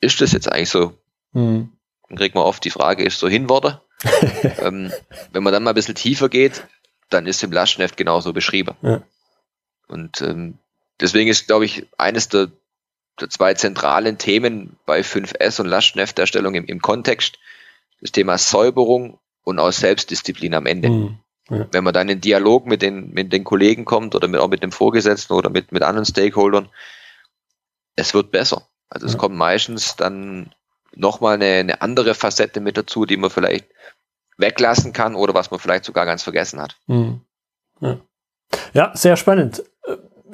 ist 0.00 0.20
das 0.20 0.32
jetzt 0.32 0.50
eigentlich 0.50 0.70
so? 0.70 0.94
Mhm. 1.32 1.72
Dann 2.08 2.18
kriegt 2.18 2.34
man 2.34 2.44
oft 2.44 2.64
die 2.64 2.70
Frage, 2.70 3.04
ist 3.04 3.18
so 3.18 3.28
hinworden? 3.28 3.78
ähm, 4.58 4.92
wenn 5.32 5.42
man 5.42 5.52
dann 5.52 5.62
mal 5.62 5.72
ein 5.72 5.74
bisschen 5.74 5.94
tiefer 5.94 6.28
geht, 6.28 6.66
dann 7.10 7.26
ist 7.26 7.42
im 7.42 7.52
Lastschrift 7.52 7.96
genauso 7.96 8.32
beschrieben. 8.32 8.76
Ja. 8.82 9.02
Und 9.88 10.22
ähm, 10.22 10.58
deswegen 11.00 11.28
ist, 11.28 11.46
glaube 11.46 11.66
ich, 11.66 11.86
eines 11.98 12.28
der 12.28 12.50
zwei 13.28 13.54
zentralen 13.54 14.18
Themen 14.18 14.76
bei 14.86 15.00
5S 15.00 15.60
und 15.60 15.66
Lastschrifterstellung 15.66 16.54
im, 16.54 16.64
im 16.66 16.80
Kontext. 16.80 17.38
Das 18.00 18.12
Thema 18.12 18.38
Säuberung 18.38 19.18
und 19.42 19.58
auch 19.58 19.72
Selbstdisziplin 19.72 20.54
am 20.54 20.66
Ende. 20.66 20.88
Mhm. 20.88 21.18
Ja. 21.50 21.66
Wenn 21.72 21.84
man 21.84 21.92
dann 21.92 22.08
in 22.08 22.20
Dialog 22.20 22.66
mit 22.66 22.80
den, 22.80 23.10
mit 23.10 23.32
den 23.32 23.44
Kollegen 23.44 23.84
kommt 23.84 24.14
oder 24.14 24.28
mit, 24.28 24.40
auch 24.40 24.48
mit 24.48 24.62
dem 24.62 24.72
Vorgesetzten 24.72 25.34
oder 25.34 25.50
mit, 25.50 25.72
mit 25.72 25.82
anderen 25.82 26.06
Stakeholdern, 26.06 26.68
es 27.96 28.14
wird 28.14 28.30
besser. 28.30 28.68
Also 28.88 29.06
es 29.06 29.18
kommt 29.18 29.36
meistens 29.36 29.96
dann 29.96 30.52
nochmal 30.94 31.34
eine, 31.34 31.46
eine 31.46 31.82
andere 31.82 32.14
Facette 32.14 32.60
mit 32.60 32.76
dazu, 32.76 33.06
die 33.06 33.16
man 33.16 33.30
vielleicht 33.30 33.66
weglassen 34.36 34.92
kann 34.92 35.14
oder 35.14 35.34
was 35.34 35.50
man 35.50 35.60
vielleicht 35.60 35.84
sogar 35.84 36.06
ganz 36.06 36.22
vergessen 36.22 36.60
hat. 36.60 36.76
Mhm. 36.86 37.20
Ja. 37.80 38.00
ja. 38.72 38.92
sehr 38.94 39.16
spannend. 39.16 39.62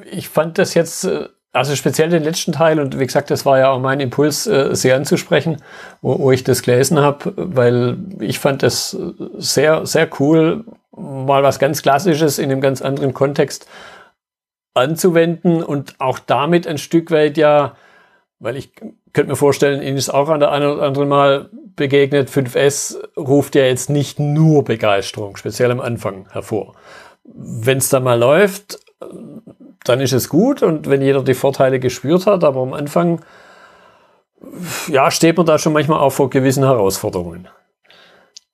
Ich 0.05 0.29
fand 0.29 0.57
das 0.57 0.73
jetzt 0.73 1.03
äh, 1.03 1.29
also 1.53 1.75
speziell 1.75 2.09
den 2.09 2.23
letzten 2.23 2.51
Teil 2.51 2.79
und 2.79 2.99
wie 2.99 3.05
gesagt, 3.05 3.31
das 3.31 3.45
war 3.45 3.57
ja 3.57 3.69
auch 3.69 3.79
mein 3.79 3.99
Impuls, 3.99 4.47
äh, 4.47 4.75
sehr 4.75 4.95
anzusprechen, 4.95 5.57
wo, 6.01 6.19
wo 6.19 6.31
ich 6.31 6.43
das 6.43 6.61
gelesen 6.61 6.99
habe, 6.99 7.33
weil 7.35 7.97
ich 8.19 8.39
fand 8.39 8.63
das 8.63 8.97
sehr, 9.37 9.85
sehr 9.85 10.09
cool, 10.19 10.65
mal 10.91 11.43
was 11.43 11.59
ganz 11.59 11.81
Klassisches 11.81 12.39
in 12.39 12.51
einem 12.51 12.61
ganz 12.61 12.81
anderen 12.81 13.13
Kontext 13.13 13.67
anzuwenden 14.73 15.63
und 15.63 15.95
auch 15.99 16.19
damit 16.19 16.67
ein 16.67 16.77
Stück 16.77 17.11
weit 17.11 17.37
ja, 17.37 17.75
weil 18.39 18.55
ich 18.55 18.71
könnte 19.13 19.31
mir 19.31 19.35
vorstellen, 19.35 19.81
Ihnen 19.81 19.97
ist 19.97 20.09
auch 20.09 20.29
an 20.29 20.39
der 20.39 20.51
einen 20.51 20.67
oder 20.67 20.83
anderen 20.83 21.09
Mal 21.09 21.49
begegnet, 21.75 22.29
5S 22.29 22.97
ruft 23.17 23.55
ja 23.55 23.63
jetzt 23.63 23.89
nicht 23.89 24.19
nur 24.19 24.63
Begeisterung, 24.63 25.37
speziell 25.37 25.71
am 25.71 25.79
Anfang 25.79 26.27
hervor. 26.31 26.75
Wenn 27.23 27.79
es 27.79 27.89
dann 27.89 28.03
mal 28.03 28.19
läuft, 28.19 28.79
dann 29.83 30.01
ist 30.01 30.13
es 30.13 30.29
gut 30.29 30.63
und 30.63 30.89
wenn 30.89 31.01
jeder 31.01 31.23
die 31.23 31.33
Vorteile 31.33 31.79
gespürt 31.79 32.25
hat, 32.25 32.43
aber 32.43 32.61
am 32.61 32.73
Anfang, 32.73 33.23
ja, 34.87 35.11
steht 35.11 35.37
man 35.37 35.45
da 35.45 35.57
schon 35.57 35.73
manchmal 35.73 35.99
auch 35.99 36.11
vor 36.11 36.29
gewissen 36.29 36.63
Herausforderungen. 36.63 37.47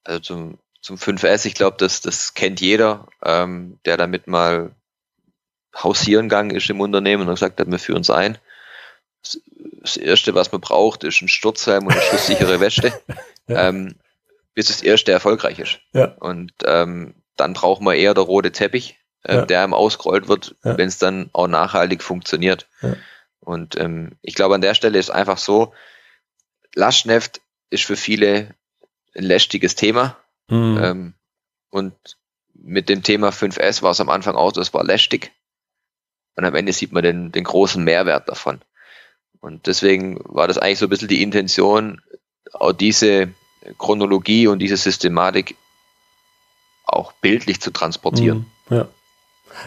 Also 0.03 0.19
zum, 0.19 0.57
zum 0.81 0.97
5S, 0.97 1.45
ich 1.45 1.55
glaube, 1.55 1.77
das, 1.79 2.01
das 2.01 2.33
kennt 2.33 2.61
jeder, 2.61 3.07
ähm, 3.23 3.79
der 3.85 3.97
damit 3.97 4.27
mal 4.27 4.71
hausieren 5.75 6.29
gegangen 6.29 6.51
ist 6.51 6.69
im 6.69 6.81
Unternehmen 6.81 7.27
und 7.27 7.35
gesagt 7.35 7.59
hat, 7.59 7.69
wir 7.69 7.79
führen 7.79 8.01
es 8.01 8.09
ein. 8.09 8.37
Das, 9.23 9.41
das 9.81 9.97
Erste, 9.97 10.35
was 10.35 10.51
man 10.51 10.61
braucht, 10.61 11.03
ist 11.03 11.21
ein 11.21 11.27
Sturzhelm 11.27 11.87
und 11.87 11.93
eine 11.93 12.01
schusssichere 12.01 12.59
Weste, 12.59 12.93
ja. 13.47 13.69
ähm, 13.69 13.95
bis 14.53 14.67
das 14.67 14.83
Erste 14.83 15.11
erfolgreich 15.11 15.59
ist. 15.59 15.79
Ja. 15.93 16.15
Und 16.19 16.53
ähm, 16.65 17.15
dann 17.37 17.53
braucht 17.53 17.81
man 17.81 17.95
eher 17.95 18.13
der 18.13 18.23
rote 18.23 18.51
Teppich, 18.51 18.99
äh, 19.23 19.35
ja. 19.35 19.45
der 19.45 19.63
einem 19.63 19.73
ausgerollt 19.73 20.27
wird, 20.27 20.55
ja. 20.63 20.77
wenn 20.77 20.87
es 20.87 20.97
dann 20.97 21.29
auch 21.33 21.47
nachhaltig 21.47 22.03
funktioniert. 22.03 22.67
Ja. 22.81 22.95
Und 23.39 23.77
ähm, 23.77 24.17
ich 24.21 24.35
glaube, 24.35 24.55
an 24.55 24.61
der 24.61 24.73
Stelle 24.73 24.99
ist 24.99 25.09
einfach 25.09 25.37
so, 25.37 25.73
Lastschrift 26.75 27.41
ist 27.69 27.83
für 27.83 27.97
viele 27.97 28.55
ein 29.15 29.23
lästiges 29.23 29.75
Thema. 29.75 30.17
Mhm. 30.49 30.79
Ähm, 30.81 31.13
und 31.69 31.93
mit 32.53 32.89
dem 32.89 33.03
Thema 33.03 33.29
5S 33.29 33.81
war 33.81 33.91
es 33.91 34.01
am 34.01 34.09
Anfang 34.09 34.35
auch, 34.35 34.51
das 34.51 34.73
war 34.73 34.83
lästig. 34.83 35.31
Und 36.35 36.45
am 36.45 36.55
Ende 36.55 36.73
sieht 36.73 36.91
man 36.91 37.03
den, 37.03 37.31
den 37.31 37.43
großen 37.43 37.83
Mehrwert 37.83 38.29
davon. 38.29 38.61
Und 39.39 39.67
deswegen 39.67 40.19
war 40.23 40.47
das 40.47 40.57
eigentlich 40.57 40.79
so 40.79 40.85
ein 40.85 40.89
bisschen 40.89 41.09
die 41.09 41.21
Intention, 41.21 42.01
auch 42.53 42.71
diese 42.71 43.33
Chronologie 43.77 44.47
und 44.47 44.59
diese 44.59 44.77
Systematik 44.77 45.55
auch 46.85 47.11
bildlich 47.13 47.61
zu 47.61 47.71
transportieren. 47.71 48.45
Mhm. 48.69 48.75
Ja. 48.75 48.87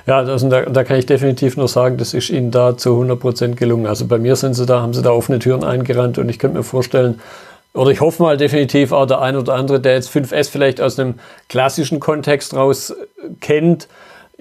Ja, 0.06 0.18
also 0.18 0.48
da, 0.48 0.62
da 0.62 0.84
kann 0.84 0.98
ich 0.98 1.06
definitiv 1.06 1.56
nur 1.56 1.68
sagen, 1.68 1.96
das 1.96 2.14
ist 2.14 2.30
Ihnen 2.30 2.50
da 2.50 2.76
zu 2.76 2.92
100 2.92 3.18
Prozent 3.18 3.56
gelungen. 3.56 3.86
Also 3.86 4.06
bei 4.06 4.18
mir 4.18 4.36
sind 4.36 4.54
Sie 4.54 4.66
da, 4.66 4.80
haben 4.80 4.94
Sie 4.94 5.02
da 5.02 5.10
offene 5.10 5.38
Türen 5.38 5.64
eingerannt 5.64 6.18
und 6.18 6.28
ich 6.28 6.38
könnte 6.38 6.58
mir 6.58 6.64
vorstellen, 6.64 7.20
oder 7.74 7.90
ich 7.90 8.00
hoffe 8.00 8.22
mal 8.22 8.36
definitiv 8.36 8.92
auch 8.92 9.06
der 9.06 9.20
ein 9.20 9.36
oder 9.36 9.54
andere, 9.54 9.80
der 9.80 9.94
jetzt 9.94 10.10
5S 10.10 10.50
vielleicht 10.50 10.80
aus 10.80 10.98
einem 10.98 11.16
klassischen 11.48 12.00
Kontext 12.00 12.54
raus 12.54 12.94
kennt, 13.40 13.88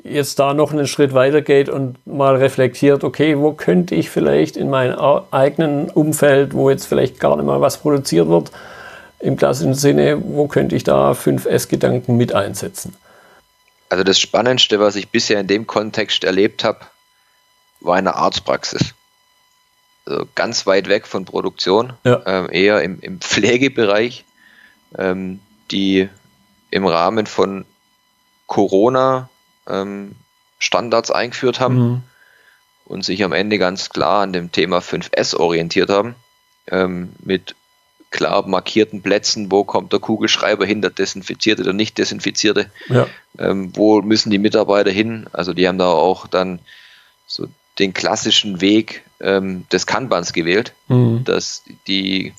jetzt 0.03 0.39
da 0.39 0.53
noch 0.53 0.71
einen 0.71 0.87
Schritt 0.87 1.13
weiter 1.13 1.41
geht 1.41 1.67
und 1.67 1.95
mal 2.05 2.35
reflektiert, 2.35 3.03
okay, 3.03 3.37
wo 3.37 3.51
könnte 3.51 3.95
ich 3.95 4.09
vielleicht 4.09 4.55
in 4.55 4.69
meinem 4.69 4.97
eigenen 5.31 5.89
Umfeld, 5.89 6.53
wo 6.53 6.69
jetzt 6.69 6.85
vielleicht 6.85 7.19
gar 7.19 7.35
nicht 7.35 7.45
mal 7.45 7.59
was 7.59 7.77
produziert 7.77 8.29
wird, 8.29 8.51
im 9.19 9.35
klassischen 9.35 9.73
Sinne, 9.73 10.21
wo 10.23 10.47
könnte 10.47 10.75
ich 10.75 10.83
da 10.83 11.11
5S-Gedanken 11.11 12.15
mit 12.15 12.33
einsetzen? 12.33 12.93
Also 13.95 14.03
das 14.03 14.19
Spannendste, 14.19 14.81
was 14.81 14.97
ich 14.97 15.07
bisher 15.07 15.39
in 15.39 15.47
dem 15.47 15.67
Kontext 15.67 16.25
erlebt 16.25 16.65
habe, 16.65 16.81
war 17.79 17.95
eine 17.95 18.15
Arztpraxis. 18.15 18.93
Also 20.05 20.27
ganz 20.35 20.67
weit 20.67 20.89
weg 20.89 21.07
von 21.07 21.23
Produktion, 21.23 21.93
ja. 22.03 22.21
ähm, 22.25 22.49
eher 22.51 22.81
im, 22.81 22.99
im 22.99 23.21
Pflegebereich, 23.21 24.25
ähm, 24.97 25.39
die 25.71 26.09
im 26.71 26.85
Rahmen 26.85 27.25
von 27.25 27.63
Corona 28.47 29.29
ähm, 29.65 30.17
Standards 30.59 31.09
eingeführt 31.09 31.61
haben 31.61 31.77
mhm. 31.77 32.03
und 32.83 33.05
sich 33.05 33.23
am 33.23 33.31
Ende 33.31 33.57
ganz 33.57 33.91
klar 33.91 34.23
an 34.23 34.33
dem 34.33 34.51
Thema 34.51 34.79
5S 34.79 35.37
orientiert 35.37 35.89
haben, 35.89 36.15
ähm, 36.67 37.13
mit 37.23 37.55
klar 38.11 38.47
markierten 38.47 39.01
Plätzen, 39.01 39.51
wo 39.51 39.63
kommt 39.63 39.91
der 39.91 39.99
Kugelschreiber 39.99 40.65
hin, 40.65 40.81
der 40.81 40.91
desinfizierte 40.91 41.63
oder 41.63 41.73
nicht 41.73 41.97
desinfizierte, 41.97 42.71
ja. 42.87 43.07
ähm, 43.37 43.75
wo 43.75 44.01
müssen 44.01 44.29
die 44.29 44.37
Mitarbeiter 44.37 44.91
hin. 44.91 45.27
Also 45.33 45.53
die 45.53 45.67
haben 45.67 45.77
da 45.77 45.87
auch 45.87 46.27
dann 46.27 46.59
so 47.27 47.47
den 47.79 47.93
klassischen 47.93 48.61
Weg 48.61 49.03
ähm, 49.19 49.65
des 49.71 49.85
Kanbans 49.85 50.33
gewählt, 50.33 50.73
mhm. 50.87 51.23
dass 51.25 51.63
die 51.87 52.33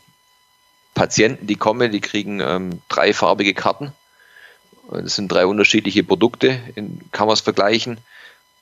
Patienten, 0.94 1.46
die 1.46 1.56
kommen, 1.56 1.92
die 1.92 2.00
kriegen 2.00 2.40
ähm, 2.40 2.80
dreifarbige 2.88 3.52
Karten. 3.52 3.92
Das 4.90 5.16
sind 5.16 5.30
drei 5.30 5.46
unterschiedliche 5.46 6.04
Produkte, 6.04 6.58
in, 6.74 7.00
kann 7.12 7.26
man 7.26 7.34
es 7.34 7.40
vergleichen. 7.40 7.98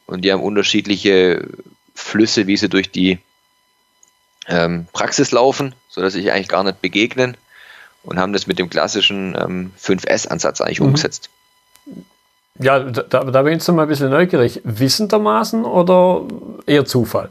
Und 0.07 0.25
die 0.25 0.33
haben 0.33 0.43
unterschiedliche 0.43 1.47
Flüsse, 1.95 2.47
wie 2.47 2.57
sie 2.57 2.69
durch 2.69 2.91
die 2.91 3.19
ähm, 4.49 4.87
Praxis 4.93 5.31
laufen, 5.33 5.75
so 5.89 6.01
dass 6.01 6.13
sich 6.13 6.31
eigentlich 6.33 6.49
gar 6.49 6.65
nicht 6.65 6.81
begegnen 6.81 7.37
und 8.03 8.19
haben 8.19 8.33
das 8.33 8.47
mit 8.47 8.59
dem 8.59 8.71
klassischen 8.71 9.37
ähm, 9.39 9.73
5S-Ansatz 9.81 10.61
eigentlich 10.61 10.81
mhm. 10.81 10.87
umgesetzt. 10.87 11.31
Ja, 12.59 12.79
da, 12.79 13.25
da 13.25 13.43
bin 13.43 13.55
ich 13.55 13.59
jetzt 13.59 13.69
mal 13.69 13.83
ein 13.83 13.89
bisschen 13.89 14.11
neugierig. 14.11 14.61
Wissendermaßen 14.65 15.65
oder 15.65 16.23
eher 16.67 16.85
Zufall? 16.85 17.31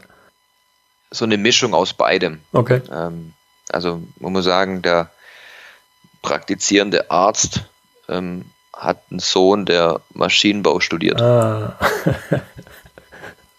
So 1.10 1.24
eine 1.24 1.38
Mischung 1.38 1.72
aus 1.72 1.94
beidem. 1.94 2.40
Okay. 2.52 2.82
Ähm, 2.92 3.32
also 3.70 4.02
man 4.18 4.32
muss 4.32 4.44
sagen, 4.44 4.82
der 4.82 5.10
praktizierende 6.20 7.10
Arzt 7.10 7.64
ähm, 8.08 8.46
hat 8.74 8.98
einen 9.10 9.20
Sohn, 9.20 9.64
der 9.64 10.00
Maschinenbau 10.12 10.80
studiert. 10.80 11.22
Ah. 11.22 11.78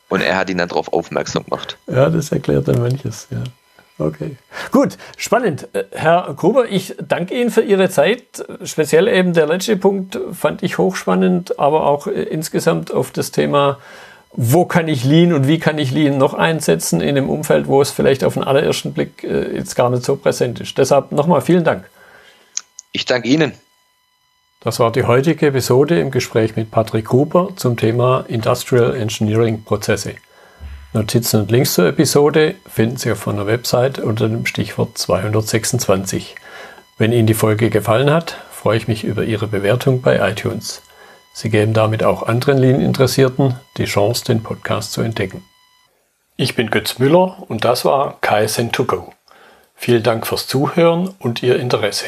Und 0.10 0.22
er 0.22 0.38
hat 0.38 0.49
ihn 0.49 0.58
dann 0.58 0.70
darauf 0.70 0.93
aufmerksam 0.93 1.45
gemacht. 1.45 1.78
Ja, 1.88 2.10
das 2.10 2.32
erklärt 2.32 2.68
dann 2.68 2.80
manches, 2.80 3.28
ja. 3.32 3.43
Okay. 3.97 4.36
Gut, 4.72 4.97
spannend. 5.16 5.70
Äh, 5.74 5.86
Herr 5.91 6.34
Gruber, 6.36 6.70
ich 6.70 6.95
danke 7.08 7.39
Ihnen 7.39 7.49
für 7.49 7.62
Ihre 7.62 7.89
Zeit. 7.89 8.45
Speziell 8.64 9.08
eben 9.08 9.34
der 9.34 9.47
letzte 9.47 9.78
Punkt 9.78 10.20
fand 10.34 10.64
ich 10.64 10.78
hochspannend, 10.78 11.60
aber 11.60 11.86
auch 11.88 12.08
äh, 12.08 12.24
insgesamt 12.24 12.93
auf 12.93 13.12
das 13.12 13.32
Thema, 13.32 13.80
wo 14.34 14.66
kann 14.66 14.89
ich 14.89 15.06
Lean 15.06 15.32
und 15.32 15.47
wie 15.47 15.60
kann 15.60 15.78
ich 15.78 15.91
Lean 15.91 16.18
noch 16.18 16.34
einsetzen 16.34 16.99
in 16.99 17.10
einem 17.10 17.30
Umfeld, 17.30 17.68
wo 17.68 17.82
es 17.82 17.91
vielleicht 17.91 18.26
auf 18.26 18.34
den 18.34 18.43
allerersten 18.43 18.93
Blick 18.93 19.24
äh, 19.24 19.56
jetzt 19.56 19.76
gar 19.76 19.89
nicht 19.89 20.03
so 20.03 20.18
präsent 20.18 20.60
ist. 20.60 20.78
Deshalb 20.78 21.14
nochmal 21.14 21.39
vielen 21.39 21.64
Dank. 21.64 21.86
Ich 22.91 23.06
danke 23.06 23.30
Ihnen. 23.30 23.53
Das 24.66 24.80
war 24.80 24.91
die 24.91 25.03
heutige 25.03 25.45
Episode 25.45 25.99
im 25.99 26.09
Gespräch 26.09 26.55
mit 26.55 26.72
Patrick 26.72 27.05
Gruber 27.05 27.49
zum 27.55 27.78
Thema 27.78 28.26
Industrial 28.28 28.95
Engineering 28.95 29.63
Prozesse. 29.63 30.16
Notizen 30.91 31.41
und 31.41 31.51
Links 31.51 31.76
zur 31.76 31.86
Episode 31.86 32.55
finden 32.66 32.97
Sie 32.97 33.11
auf 33.11 33.28
meiner 33.28 33.45
Website 33.45 33.99
unter 33.99 34.28
dem 34.28 34.47
Stichwort 34.47 34.97
226. 34.97 36.34
Wenn 36.97 37.11
Ihnen 37.11 37.28
die 37.28 37.36
Folge 37.36 37.70
gefallen 37.70 38.09
hat, 38.09 38.38
freue 38.49 38.78
ich 38.78 38.88
mich 38.88 39.03
über 39.03 39.24
Ihre 39.24 39.45
Bewertung 39.45 40.01
bei 40.01 40.18
iTunes. 40.28 40.82
Sie 41.32 41.51
geben 41.51 41.76
damit 41.76 42.03
auch 42.03 42.24
anderen 42.24 42.57
Lean-Interessierten 42.57 43.59
die 43.78 43.86
Chance, 43.86 44.26
den 44.26 44.41
Podcast 44.41 44.93
zu 44.93 45.01
entdecken. 45.01 45.43
Ich 46.38 46.55
bin 46.55 46.72
Götz 46.72 46.97
Müller 46.97 47.38
und 47.49 47.66
das 47.66 47.86
war 47.86 48.18
KSN2Go. 48.24 49.11
Vielen 49.76 50.01
Dank 50.01 50.26
fürs 50.26 50.47
Zuhören 50.47 51.13
und 51.20 51.43
Ihr 51.43 51.59
Interesse. 51.59 52.07